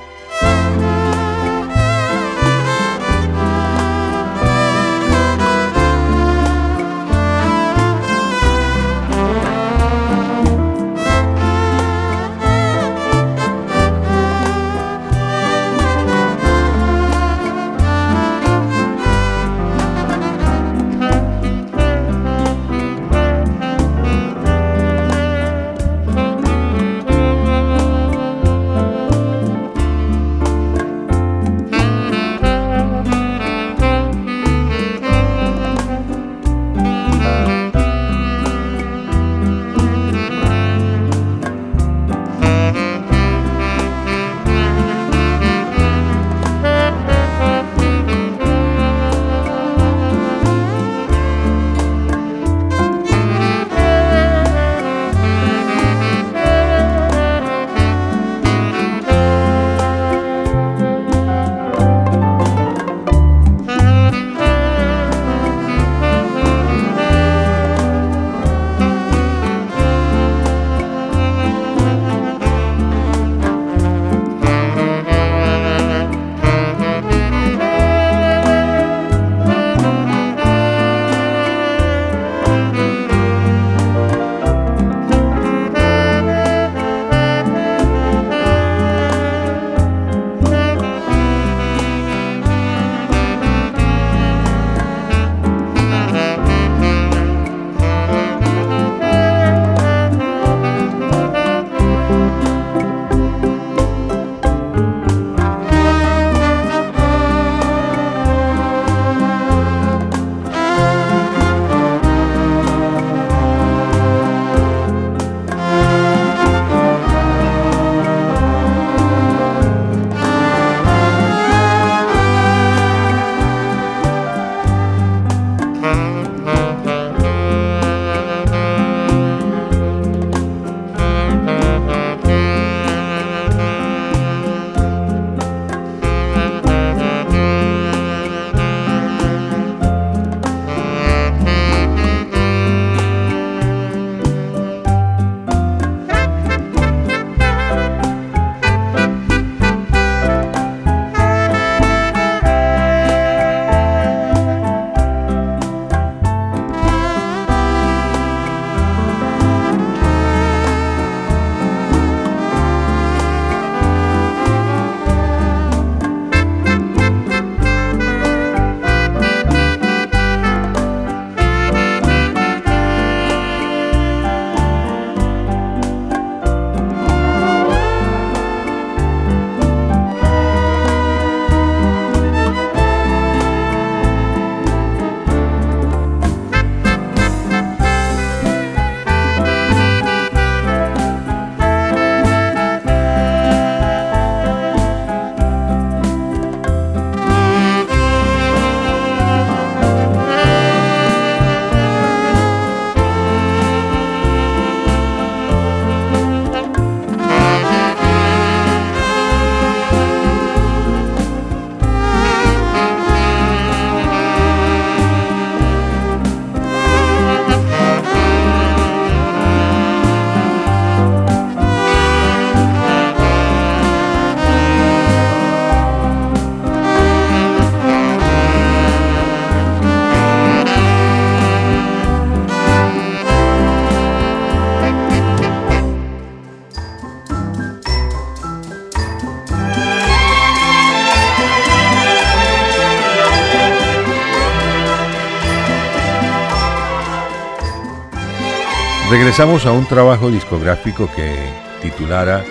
Regresamos 249.39 249.66
a 249.66 249.73
un 249.73 249.86
trabajo 249.86 250.32
discográfico 250.32 251.09
que 251.15 251.32
titulara 251.81 252.44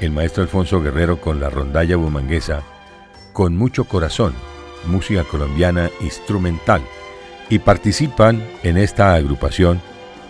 el 0.00 0.10
maestro 0.10 0.42
Alfonso 0.42 0.82
Guerrero 0.82 1.20
con 1.20 1.38
la 1.38 1.50
rondalla 1.50 1.94
bumanguesa 1.94 2.64
Con 3.32 3.56
mucho 3.56 3.84
corazón, 3.84 4.34
música 4.86 5.22
colombiana 5.22 5.88
instrumental, 6.00 6.82
y 7.48 7.60
participan 7.60 8.42
en 8.64 8.76
esta 8.76 9.14
agrupación 9.14 9.80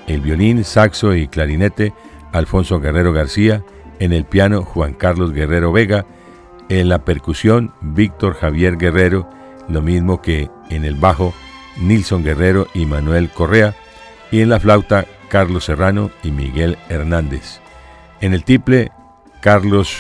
el 0.07 0.21
violín, 0.21 0.65
saxo 0.65 1.15
y 1.15 1.29
clarinete 1.29 1.95
Alfonso 2.31 2.79
Guerrero 2.79 3.15
García, 3.15 3.65
en 3.99 4.13
el 4.13 4.27
piano 4.27 4.65
Juan 4.65 4.93
Carlos 4.93 5.33
Guerrero 5.33 5.73
Vega, 5.73 6.05
en 6.69 6.91
la 6.91 7.07
percusión 7.07 7.73
Víctor 7.81 8.35
Javier 8.35 8.77
Guerrero, 8.77 9.31
lo 9.67 9.81
mismo 9.81 10.21
que 10.21 10.51
en 10.69 10.85
el 10.85 10.97
bajo 10.97 11.33
Nilson 11.79 12.23
Guerrero 12.23 12.67
y 12.75 12.85
Manuel 12.85 13.31
Correa, 13.31 13.75
y 14.31 14.43
en 14.43 14.51
la 14.51 14.61
flauta 14.61 15.07
Carlos 15.37 15.67
Serrano 15.67 16.11
y 16.23 16.31
Miguel 16.31 16.79
Hernández. 16.89 17.61
En 18.23 18.33
el 18.33 18.43
tiple, 18.43 18.91
Carlos 19.43 19.95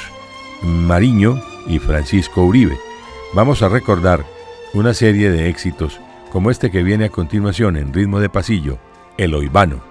Mariño 0.62 1.42
y 1.66 1.78
Francisco 1.78 2.42
Uribe. 2.42 2.78
Vamos 3.34 3.60
a 3.60 3.68
recordar 3.68 4.24
una 4.72 4.94
serie 4.94 5.30
de 5.30 5.50
éxitos 5.50 6.00
como 6.32 6.50
este 6.50 6.70
que 6.70 6.82
viene 6.82 7.04
a 7.04 7.10
continuación 7.10 7.76
en 7.76 7.92
ritmo 7.92 8.18
de 8.18 8.30
pasillo, 8.30 8.78
El 9.18 9.34
Oibano. 9.34 9.82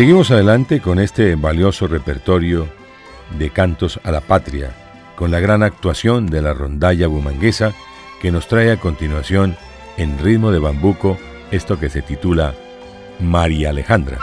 Seguimos 0.00 0.30
adelante 0.30 0.80
con 0.80 0.98
este 0.98 1.34
valioso 1.34 1.86
repertorio 1.86 2.66
de 3.38 3.50
cantos 3.50 4.00
a 4.02 4.10
la 4.10 4.22
patria, 4.22 4.70
con 5.14 5.30
la 5.30 5.40
gran 5.40 5.62
actuación 5.62 6.26
de 6.28 6.40
la 6.40 6.54
rondalla 6.54 7.06
bumanguesa 7.06 7.74
que 8.22 8.32
nos 8.32 8.48
trae 8.48 8.72
a 8.72 8.80
continuación 8.80 9.58
en 9.98 10.18
ritmo 10.18 10.52
de 10.52 10.58
bambuco 10.58 11.18
esto 11.50 11.78
que 11.78 11.90
se 11.90 12.00
titula 12.00 12.54
María 13.20 13.68
Alejandra. 13.68 14.16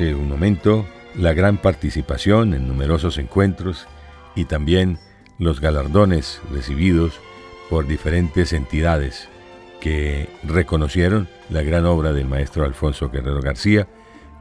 Un 0.00 0.28
momento, 0.28 0.86
la 1.14 1.32
gran 1.32 1.56
participación 1.56 2.54
en 2.54 2.68
numerosos 2.68 3.18
encuentros 3.18 3.86
y 4.34 4.44
también 4.44 4.98
los 5.38 5.60
galardones 5.60 6.40
recibidos 6.52 7.18
por 7.70 7.86
diferentes 7.86 8.52
entidades 8.52 9.28
que 9.80 10.28
reconocieron 10.44 11.28
la 11.48 11.62
gran 11.62 11.86
obra 11.86 12.12
del 12.12 12.26
maestro 12.26 12.64
Alfonso 12.64 13.10
Guerrero 13.10 13.40
García, 13.40 13.88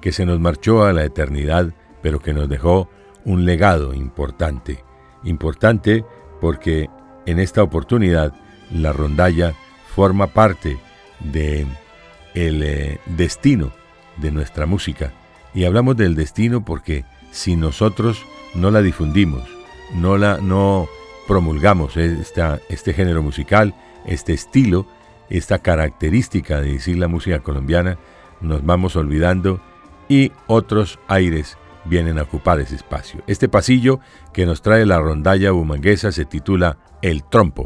que 0.02 0.12
se 0.12 0.26
nos 0.26 0.40
marchó 0.40 0.84
a 0.84 0.94
la 0.94 1.06
eternidad, 1.06 1.74
pero 2.02 2.20
que 2.20 2.34
nos 2.34 2.50
dejó 2.50 2.90
un 3.24 3.46
legado 3.46 3.94
importante. 3.94 4.84
Importante 5.24 6.04
porque 6.42 6.90
en 7.26 7.40
esta 7.40 7.64
oportunidad 7.64 8.34
la 8.72 8.92
rondalla 8.92 9.54
forma 9.96 10.28
parte 10.28 10.78
de 11.20 11.66
el 12.34 12.64
eh, 12.64 13.00
destino 13.06 13.72
de 14.18 14.32
nuestra 14.32 14.66
música. 14.66 15.14
Y 15.56 15.64
hablamos 15.64 15.96
del 15.96 16.16
destino 16.16 16.64
porque 16.66 17.06
si 17.32 17.56
nosotros 17.56 18.26
no 18.54 18.70
la 18.72 18.82
difundimos, 18.82 19.44
no 19.94 20.18
la 20.18 20.38
no 20.40 20.88
promulgamos 21.28 21.96
este 21.98 22.94
género 22.94 23.24
musical, 23.24 23.74
este 24.06 24.34
estilo, 24.34 24.86
esta 25.30 25.60
característica 25.60 26.62
de 26.62 26.74
decir 26.74 26.98
la 26.98 27.08
música 27.08 27.40
colombiana, 27.40 27.98
nos 28.42 28.66
vamos 28.66 28.98
olvidando 28.98 29.62
y 30.10 30.34
otros 30.46 31.00
aires 31.08 31.58
vienen 31.86 32.20
a 32.20 32.24
ocupar 32.24 32.60
ese 32.60 32.76
espacio. 32.76 33.24
Este 33.26 33.48
pasillo 33.48 34.02
que 34.34 34.46
nos 34.46 34.62
trae 34.62 34.86
la 34.86 35.00
rondalla 35.00 35.52
bumanguesa 35.52 36.12
se 36.12 36.26
titula 36.26 36.78
El 37.02 37.24
Trompo. 37.24 37.64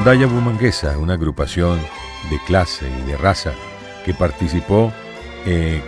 Rondalla 0.00 0.28
Bumanguesa, 0.28 0.96
una 0.96 1.12
agrupación 1.12 1.78
de 2.30 2.38
clase 2.46 2.88
y 2.88 3.06
de 3.06 3.18
raza 3.18 3.52
que 4.02 4.14
participó 4.14 4.94
eh, 5.44 5.82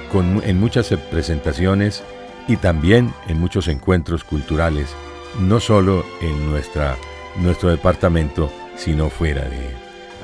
en 0.44 0.60
muchas 0.60 0.90
presentaciones 1.10 2.04
y 2.46 2.58
también 2.58 3.14
en 3.28 3.40
muchos 3.40 3.68
encuentros 3.68 4.22
culturales, 4.22 4.94
no 5.40 5.60
solo 5.60 6.04
en 6.20 6.50
nuestra, 6.50 6.98
nuestro 7.36 7.70
departamento, 7.70 8.52
sino 8.76 9.08
fuera 9.08 9.46
de 9.46 9.68
él. 9.68 9.74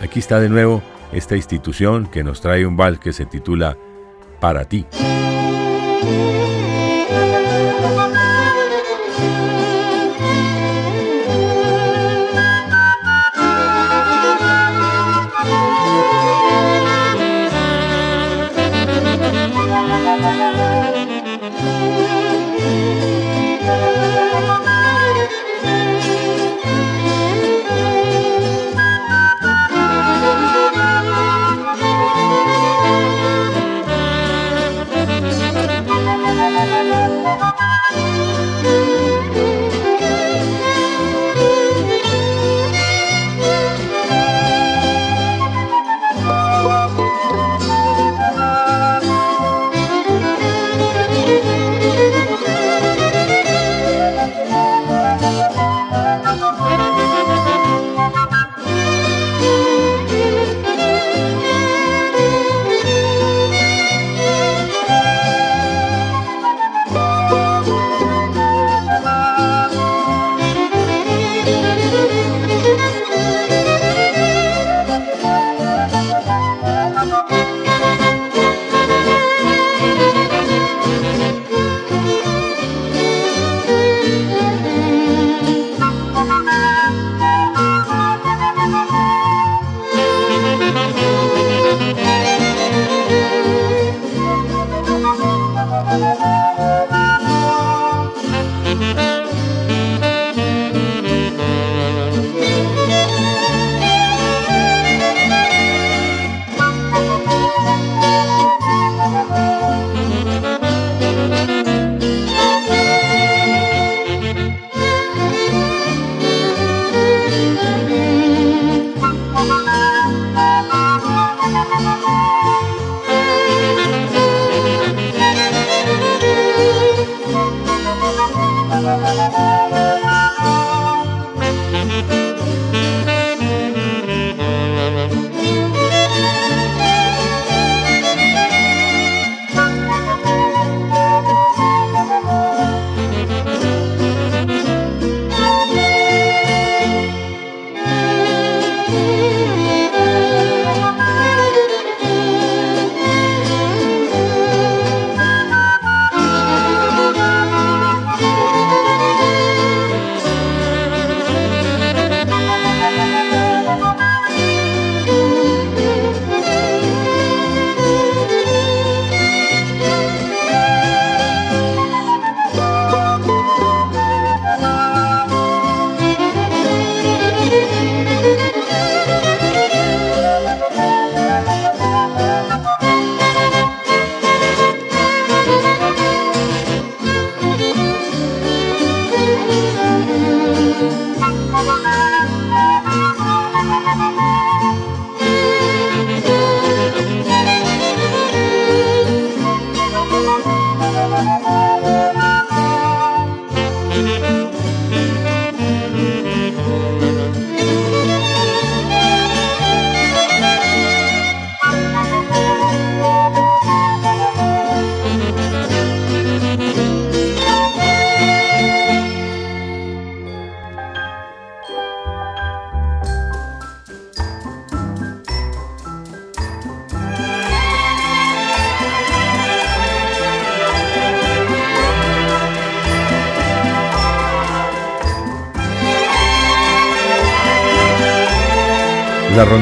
Aquí 0.03 0.19
está 0.19 0.39
de 0.39 0.51
nuevo 0.51 0.83
esta 1.11 1.35
institución 1.35 2.09
que 2.09 2.23
nos 2.23 2.43
trae 2.43 2.67
un 2.67 2.77
bal 2.77 3.01
que 3.01 3.15
se 3.15 3.25
titula 3.25 3.79
Para 4.39 4.67
ti. 4.67 4.85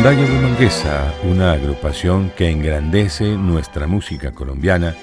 Rondalla 0.06 0.32
Bumanguesa, 0.32 1.14
una 1.24 1.50
agrupación 1.50 2.30
que 2.36 2.48
engrandece 2.48 3.24
nuestra 3.24 3.88
música 3.88 4.30
colombiana 4.30 4.94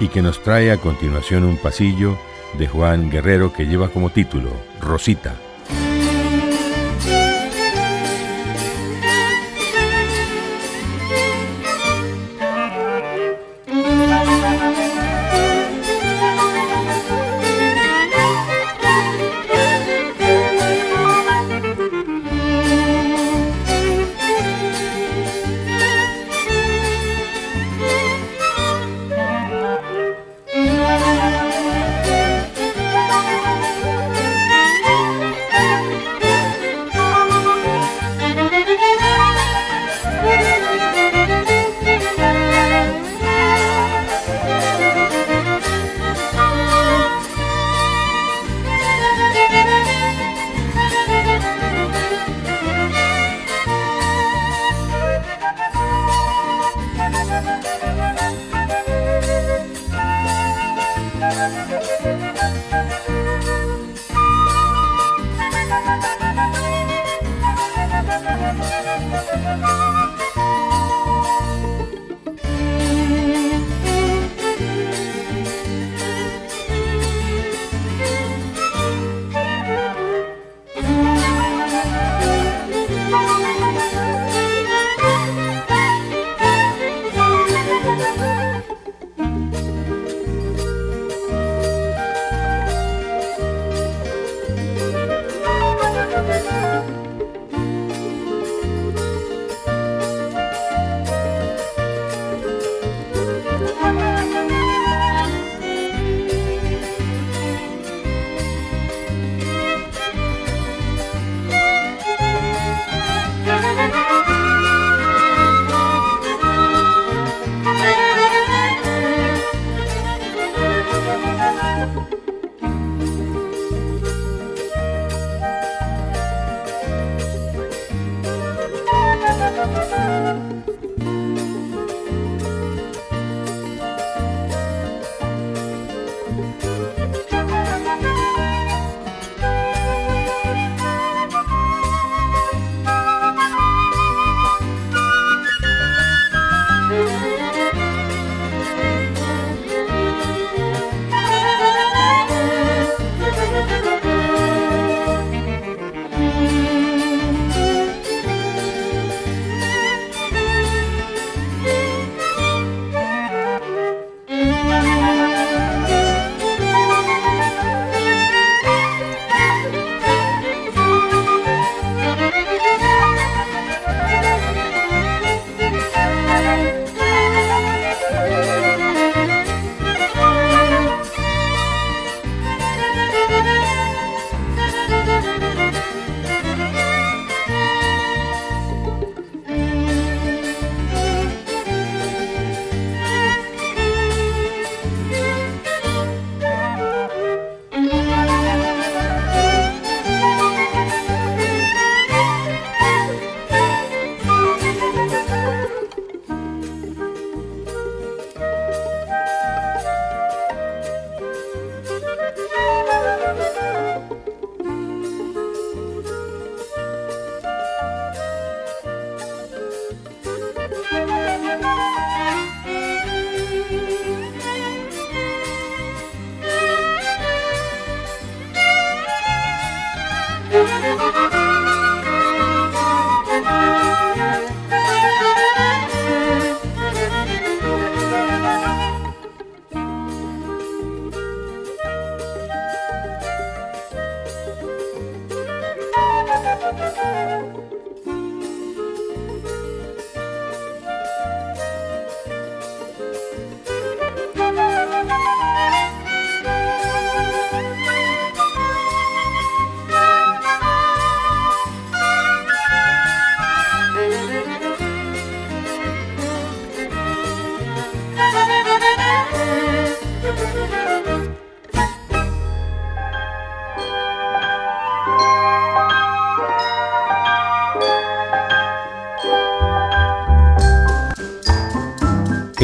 y 0.00 0.08
que 0.08 0.22
nos 0.22 0.42
trae 0.42 0.72
a 0.72 0.78
continuación 0.78 1.44
un 1.44 1.58
pasillo 1.58 2.16
de 2.56 2.66
Juan 2.66 3.10
Guerrero 3.10 3.52
que 3.52 3.66
lleva 3.66 3.90
como 3.90 4.08
título 4.08 4.48
Rosita. 4.80 5.34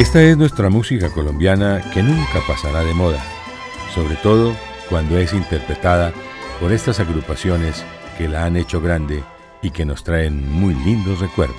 Esta 0.03 0.21
es 0.21 0.37
nuestra 0.37 0.69
música 0.69 1.09
colombiana 1.09 1.81
que 1.93 2.03
nunca 2.03 2.41
pasará 2.45 2.83
de 2.83 2.93
moda, 2.93 3.23
sobre 3.95 4.15
todo 4.17 4.53
cuando 4.89 5.17
es 5.17 5.31
interpretada 5.31 6.11
por 6.59 6.73
estas 6.73 6.99
agrupaciones 6.99 7.85
que 8.17 8.27
la 8.27 8.43
han 8.43 8.57
hecho 8.57 8.81
grande 8.81 9.23
y 9.61 9.71
que 9.71 9.85
nos 9.85 10.03
traen 10.03 10.51
muy 10.51 10.73
lindos 10.73 11.21
recuerdos. 11.21 11.55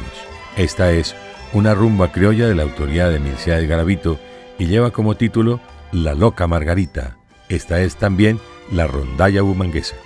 Esta 0.59 0.93
es 0.93 1.16
una 1.55 1.75
rumba 1.75 2.12
criolla 2.12 2.47
de 2.47 2.55
la 2.55 2.65
autoría 2.65 3.09
de 3.09 3.19
Mircea 3.19 3.59
Garavito 3.61 4.21
y 4.59 4.66
lleva 4.66 4.91
como 4.91 5.16
título 5.16 5.59
La 5.91 6.12
Loca 6.12 6.47
Margarita. 6.47 7.16
Esta 7.49 7.81
es 7.81 7.97
también 7.97 8.39
la 8.71 8.87
rondalla 8.87 9.41
bumanguesa. 9.41 9.97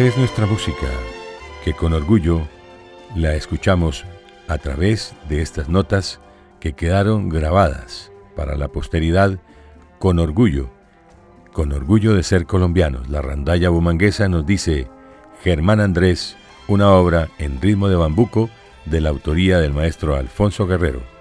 Es 0.00 0.16
nuestra 0.16 0.46
música, 0.46 0.88
que 1.62 1.74
con 1.74 1.92
orgullo 1.92 2.48
la 3.14 3.34
escuchamos 3.34 4.06
a 4.48 4.56
través 4.56 5.14
de 5.28 5.42
estas 5.42 5.68
notas 5.68 6.20
que 6.58 6.72
quedaron 6.72 7.28
grabadas 7.28 8.10
para 8.34 8.56
la 8.56 8.68
posteridad 8.68 9.38
con 9.98 10.18
orgullo, 10.18 10.70
con 11.52 11.70
orgullo 11.72 12.14
de 12.14 12.22
ser 12.22 12.46
colombianos. 12.46 13.10
La 13.10 13.20
randalla 13.20 13.68
bumanguesa 13.68 14.26
nos 14.30 14.46
dice 14.46 14.88
Germán 15.44 15.80
Andrés, 15.80 16.34
una 16.66 16.92
obra 16.92 17.28
en 17.38 17.60
ritmo 17.60 17.88
de 17.88 17.96
bambuco 17.96 18.48
de 18.86 19.02
la 19.02 19.10
autoría 19.10 19.58
del 19.58 19.74
maestro 19.74 20.16
Alfonso 20.16 20.66
Guerrero. 20.66 21.19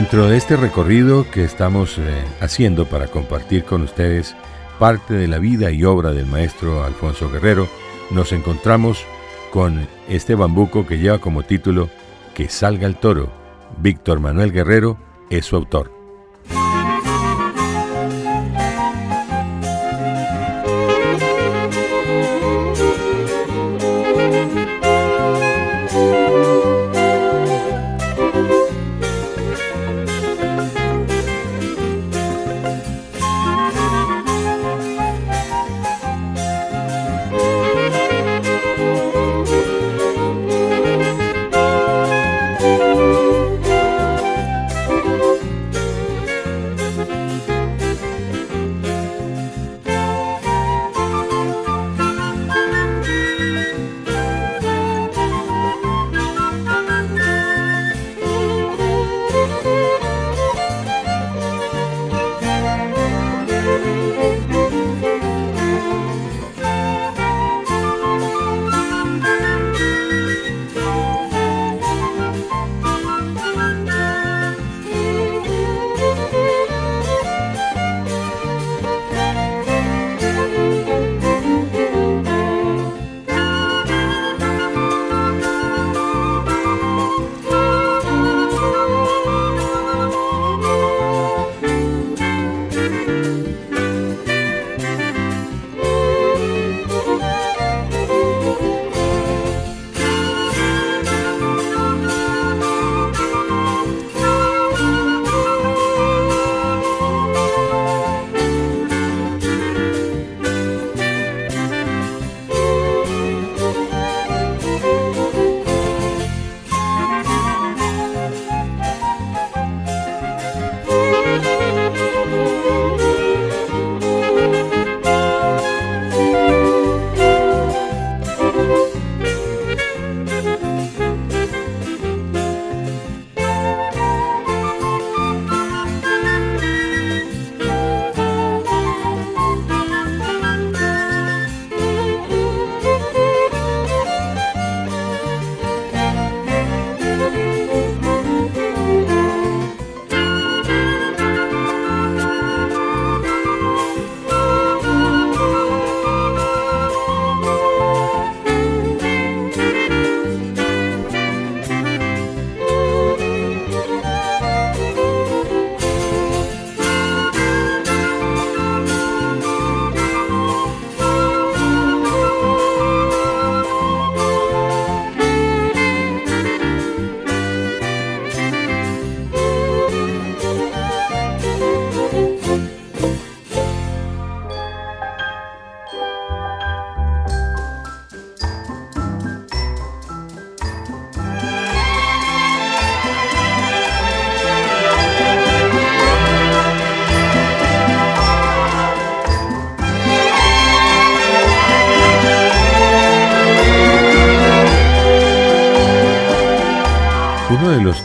Dentro 0.00 0.30
de 0.30 0.38
este 0.38 0.56
recorrido 0.56 1.30
que 1.30 1.44
estamos 1.44 1.98
eh, 1.98 2.24
haciendo 2.40 2.86
para 2.86 3.08
compartir 3.08 3.64
con 3.64 3.82
ustedes 3.82 4.34
parte 4.78 5.12
de 5.12 5.28
la 5.28 5.38
vida 5.38 5.72
y 5.72 5.84
obra 5.84 6.12
del 6.12 6.24
maestro 6.24 6.82
Alfonso 6.84 7.30
Guerrero, 7.30 7.68
nos 8.10 8.32
encontramos 8.32 9.04
con 9.52 9.86
este 10.08 10.34
bambuco 10.34 10.86
que 10.86 10.96
lleva 10.96 11.18
como 11.18 11.42
título 11.42 11.90
Que 12.32 12.48
salga 12.48 12.86
el 12.86 12.96
toro. 12.96 13.30
Víctor 13.76 14.20
Manuel 14.20 14.52
Guerrero 14.52 14.96
es 15.28 15.44
su 15.44 15.56
autor. 15.56 15.99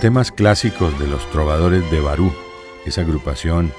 Temas 0.06 0.32
clásicos 0.32 1.00
de 1.00 1.08
los 1.08 1.28
trovadores 1.32 1.90
de 1.90 2.00
Barú, 2.00 2.32
esa 2.86 3.02
agrupación 3.02 3.72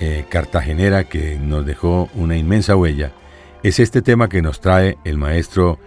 eh, 0.00 0.24
cartagenera 0.28 1.04
que 1.04 1.38
nos 1.38 1.64
dejó 1.64 2.10
una 2.16 2.36
inmensa 2.36 2.74
huella, 2.74 3.12
es 3.62 3.78
este 3.78 4.02
tema 4.02 4.28
que 4.28 4.42
nos 4.42 4.60
trae 4.60 4.98
el 5.04 5.18
maestro 5.18 5.78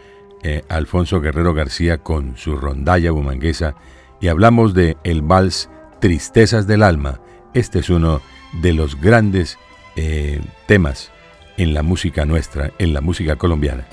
eh, 0.43 0.63
Alfonso 0.69 1.19
Guerrero 1.19 1.53
García 1.53 1.97
con 1.97 2.37
su 2.37 2.55
rondalla 2.55 3.11
bumanguesa 3.11 3.75
y 4.21 4.29
hablamos 4.29 4.73
de 4.73 4.95
el 5.03 5.23
vals 5.23 5.69
Tristezas 5.99 6.67
del 6.67 6.83
Alma. 6.83 7.19
Este 7.53 7.79
es 7.79 7.89
uno 7.89 8.21
de 8.61 8.71
los 8.71 8.95
grandes 8.97 9.59
eh, 9.97 10.39
temas 10.67 11.11
en 11.57 11.73
la 11.73 11.83
música 11.83 12.23
nuestra, 12.23 12.71
en 12.79 12.93
la 12.93 13.01
música 13.01 13.35
colombiana. 13.35 13.85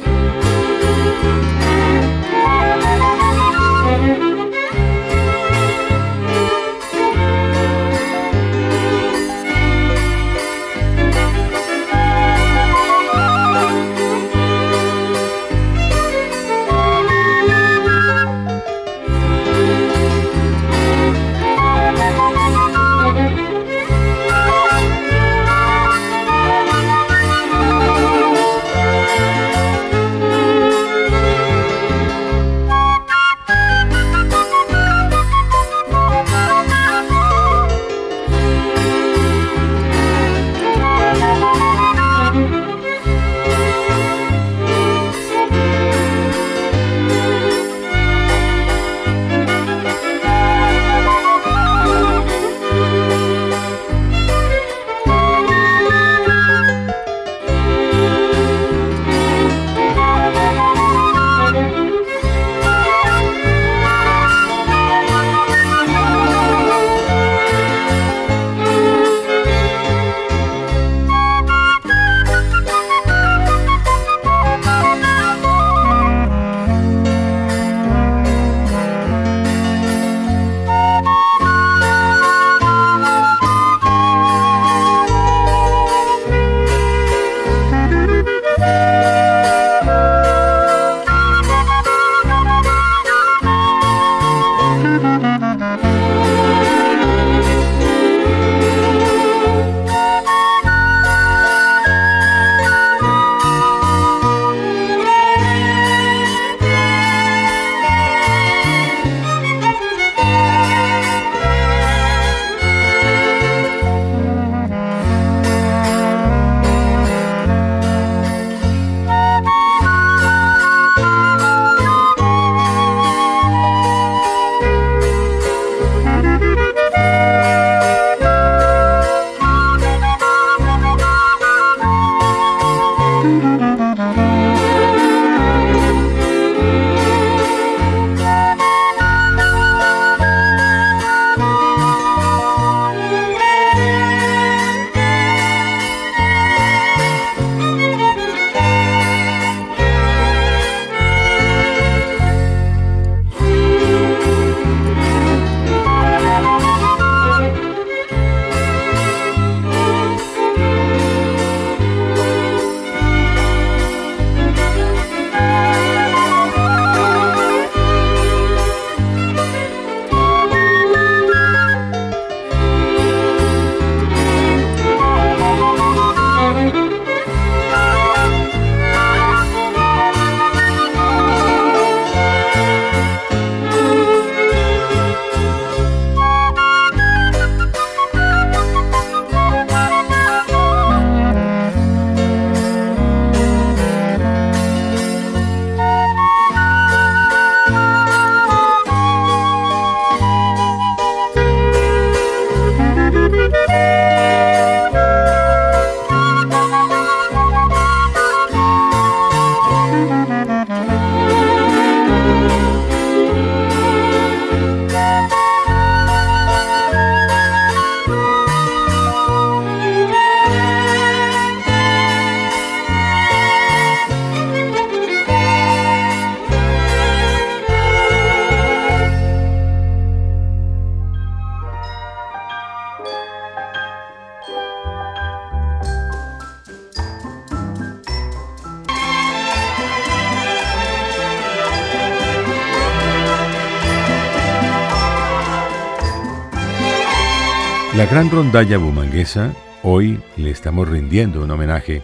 Gran 248.10 248.30
rondalla 248.30 248.78
bumanguesa, 248.78 249.52
hoy 249.82 250.18
le 250.38 250.50
estamos 250.50 250.88
rindiendo 250.88 251.42
un 251.42 251.50
homenaje 251.50 252.02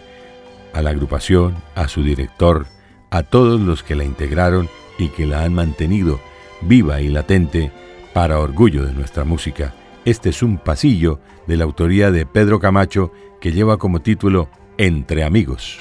a 0.71 0.83
la 0.83 0.91
agrupación, 0.91 1.55
a 1.73 1.87
su 1.87 2.03
director, 2.03 2.67
a 3.09 3.23
todos 3.23 3.59
los 3.59 3.81
que 3.81 3.95
la 3.95 4.03
integraron 4.03 4.69
y 4.99 5.09
que 5.09 5.25
la 5.25 5.43
han 5.43 5.55
mantenido 5.55 6.19
viva 6.61 7.01
y 7.01 7.07
latente 7.07 7.71
para 8.13 8.39
orgullo 8.39 8.85
de 8.85 8.93
nuestra 8.93 9.23
música. 9.23 9.73
Este 10.05 10.29
es 10.29 10.43
un 10.43 10.59
pasillo 10.59 11.19
de 11.47 11.57
la 11.57 11.63
autoría 11.63 12.11
de 12.11 12.27
Pedro 12.27 12.59
Camacho 12.59 13.11
que 13.41 13.51
lleva 13.51 13.77
como 13.77 14.01
título 14.01 14.49
Entre 14.77 15.23
amigos. 15.23 15.79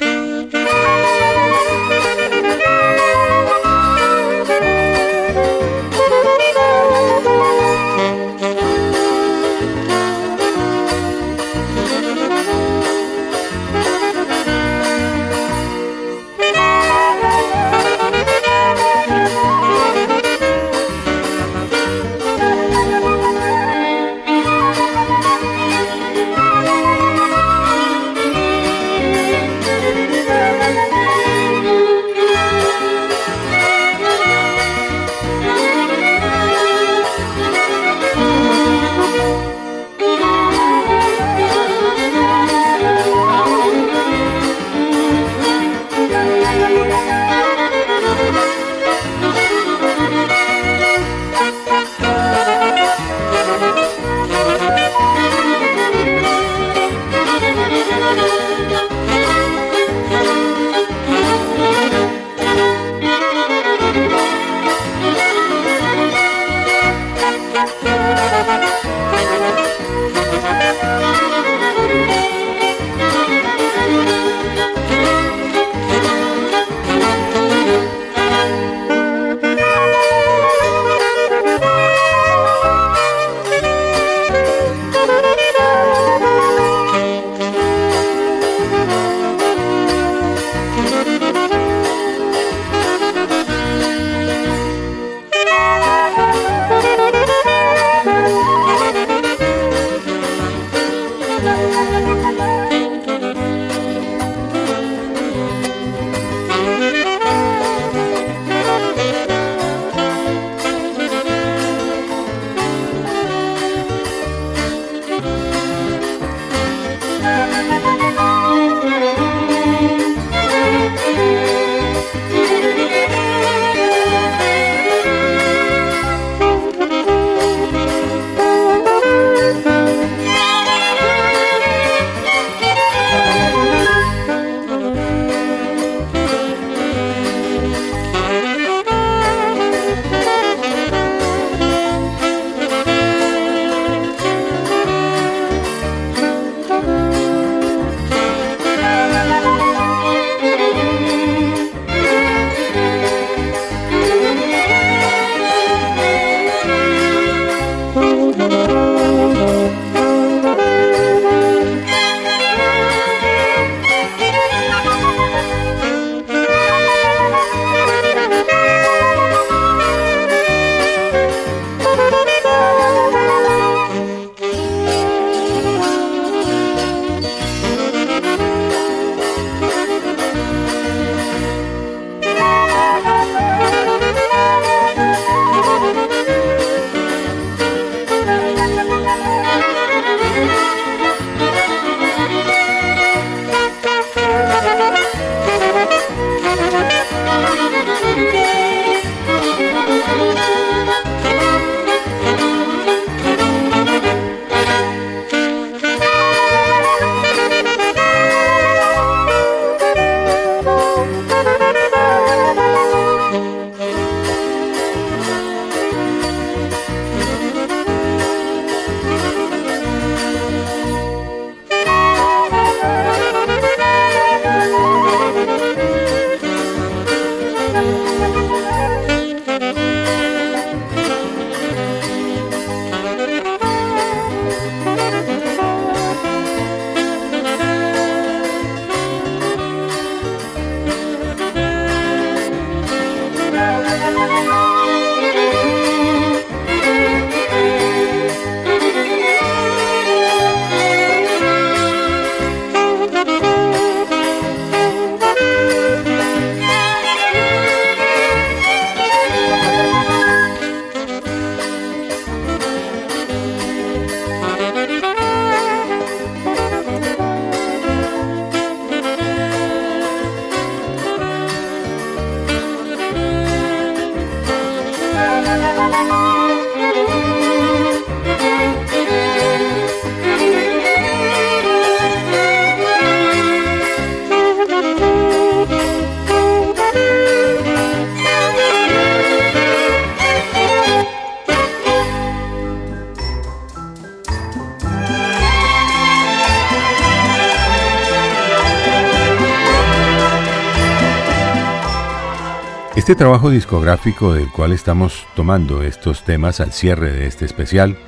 Este 303.05 303.17
trabajo 303.17 303.51
discográfico 303.51 304.33
del 304.33 304.51
cual 304.51 304.73
estamos 304.73 305.27
tomando 305.37 305.83
estos 305.83 306.25
temas 306.25 306.61
al 306.61 306.73
cierre 306.73 307.13
de 307.13 307.27
este 307.27 307.45
especial 307.45 307.99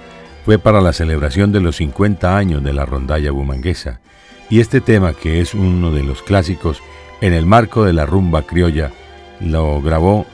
fue 0.46 0.58
para 0.58 0.80
la 0.80 0.94
celebración 0.94 1.52
de 1.52 1.60
los 1.60 1.76
50 1.76 2.34
años 2.34 2.64
de 2.64 2.72
la 2.72 2.86
rondalla 2.86 3.30
bumanguesa 3.30 4.00
y 4.48 4.60
este 4.60 4.80
tema 4.80 5.12
que 5.12 5.42
es 5.42 5.52
uno 5.52 5.92
de 5.92 6.02
los 6.02 6.22
clásicos 6.22 6.80
en 7.20 7.34
el 7.34 7.44
marco 7.44 7.84
de 7.84 7.92
la 7.92 8.06
rumba 8.06 8.46
criolla 8.46 8.90
lo 9.38 9.82
grabó 9.82 10.24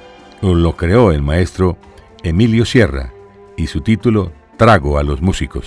o 0.42 0.54
lo 0.54 0.76
creó 0.76 1.10
el 1.10 1.22
maestro 1.22 1.76
Emilio 2.22 2.64
Sierra 2.64 3.12
y 3.56 3.66
su 3.66 3.80
título 3.80 4.30
Trago 4.58 4.96
a 4.96 5.02
los 5.02 5.22
músicos. 5.22 5.66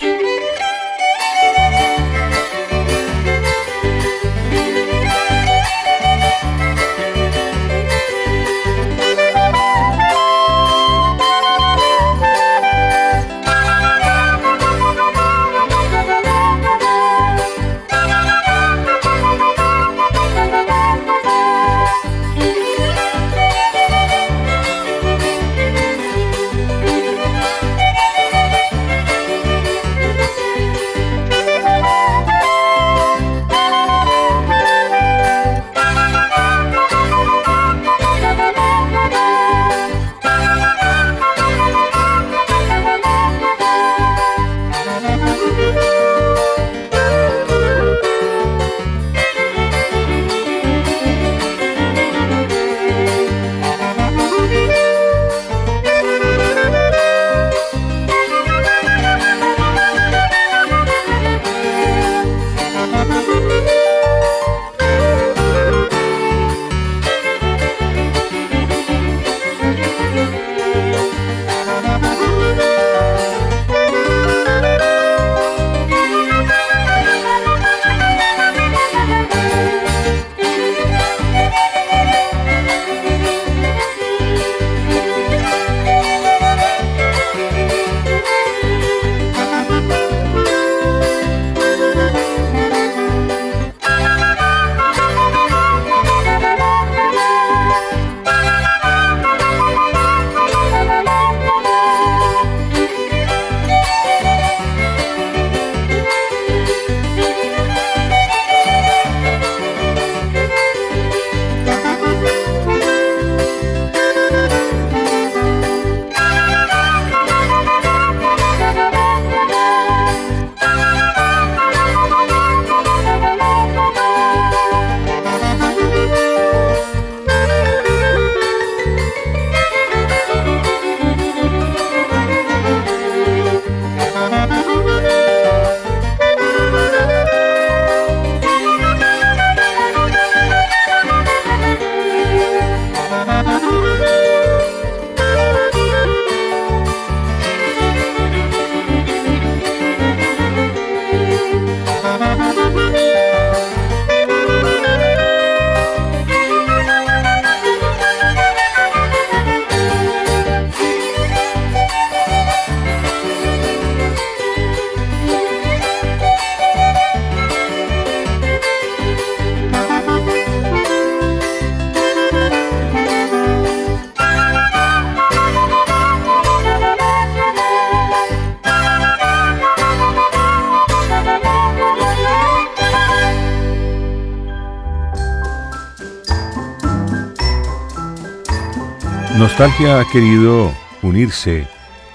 Nostalgia 189.58 190.02
ha 190.02 190.06
querido 190.12 190.70
unirse 191.02 191.66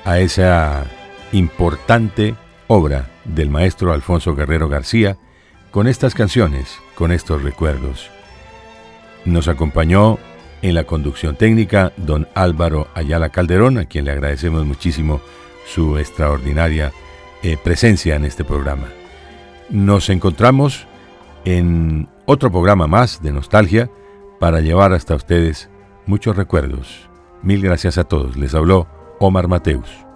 a 0.04 0.18
esa 0.18 0.84
importante 1.32 2.34
obra 2.68 3.08
del 3.24 3.48
maestro 3.48 3.94
Alfonso 3.94 4.34
Guerrero 4.34 4.68
García 4.68 5.16
con 5.70 5.86
estas 5.86 6.14
canciones, 6.14 6.76
con 6.94 7.12
estos 7.12 7.42
recuerdos. 7.42 8.10
Nos 9.24 9.48
acompañó 9.48 10.18
en 10.60 10.74
la 10.74 10.84
conducción 10.84 11.34
técnica 11.34 11.94
don 11.96 12.28
Álvaro 12.34 12.88
Ayala 12.92 13.30
Calderón, 13.30 13.78
a 13.78 13.86
quien 13.86 14.04
le 14.04 14.10
agradecemos 14.10 14.66
muchísimo 14.66 15.22
su 15.64 15.96
extraordinaria 15.96 16.92
eh, 17.42 17.56
presencia 17.56 18.16
en 18.16 18.26
este 18.26 18.44
programa. 18.44 18.88
Nos 19.70 20.10
encontramos 20.10 20.86
en 21.46 22.06
otro 22.26 22.52
programa 22.52 22.86
más 22.86 23.22
de 23.22 23.32
nostalgia 23.32 23.90
para 24.38 24.60
llevar 24.60 24.92
hasta 24.92 25.14
ustedes 25.14 25.70
muchos 26.04 26.36
recuerdos. 26.36 26.99
Mil 27.42 27.62
gracias 27.62 27.98
a 27.98 28.04
todos. 28.04 28.36
Les 28.36 28.54
habló 28.54 28.86
Omar 29.18 29.48
Mateus. 29.48 30.09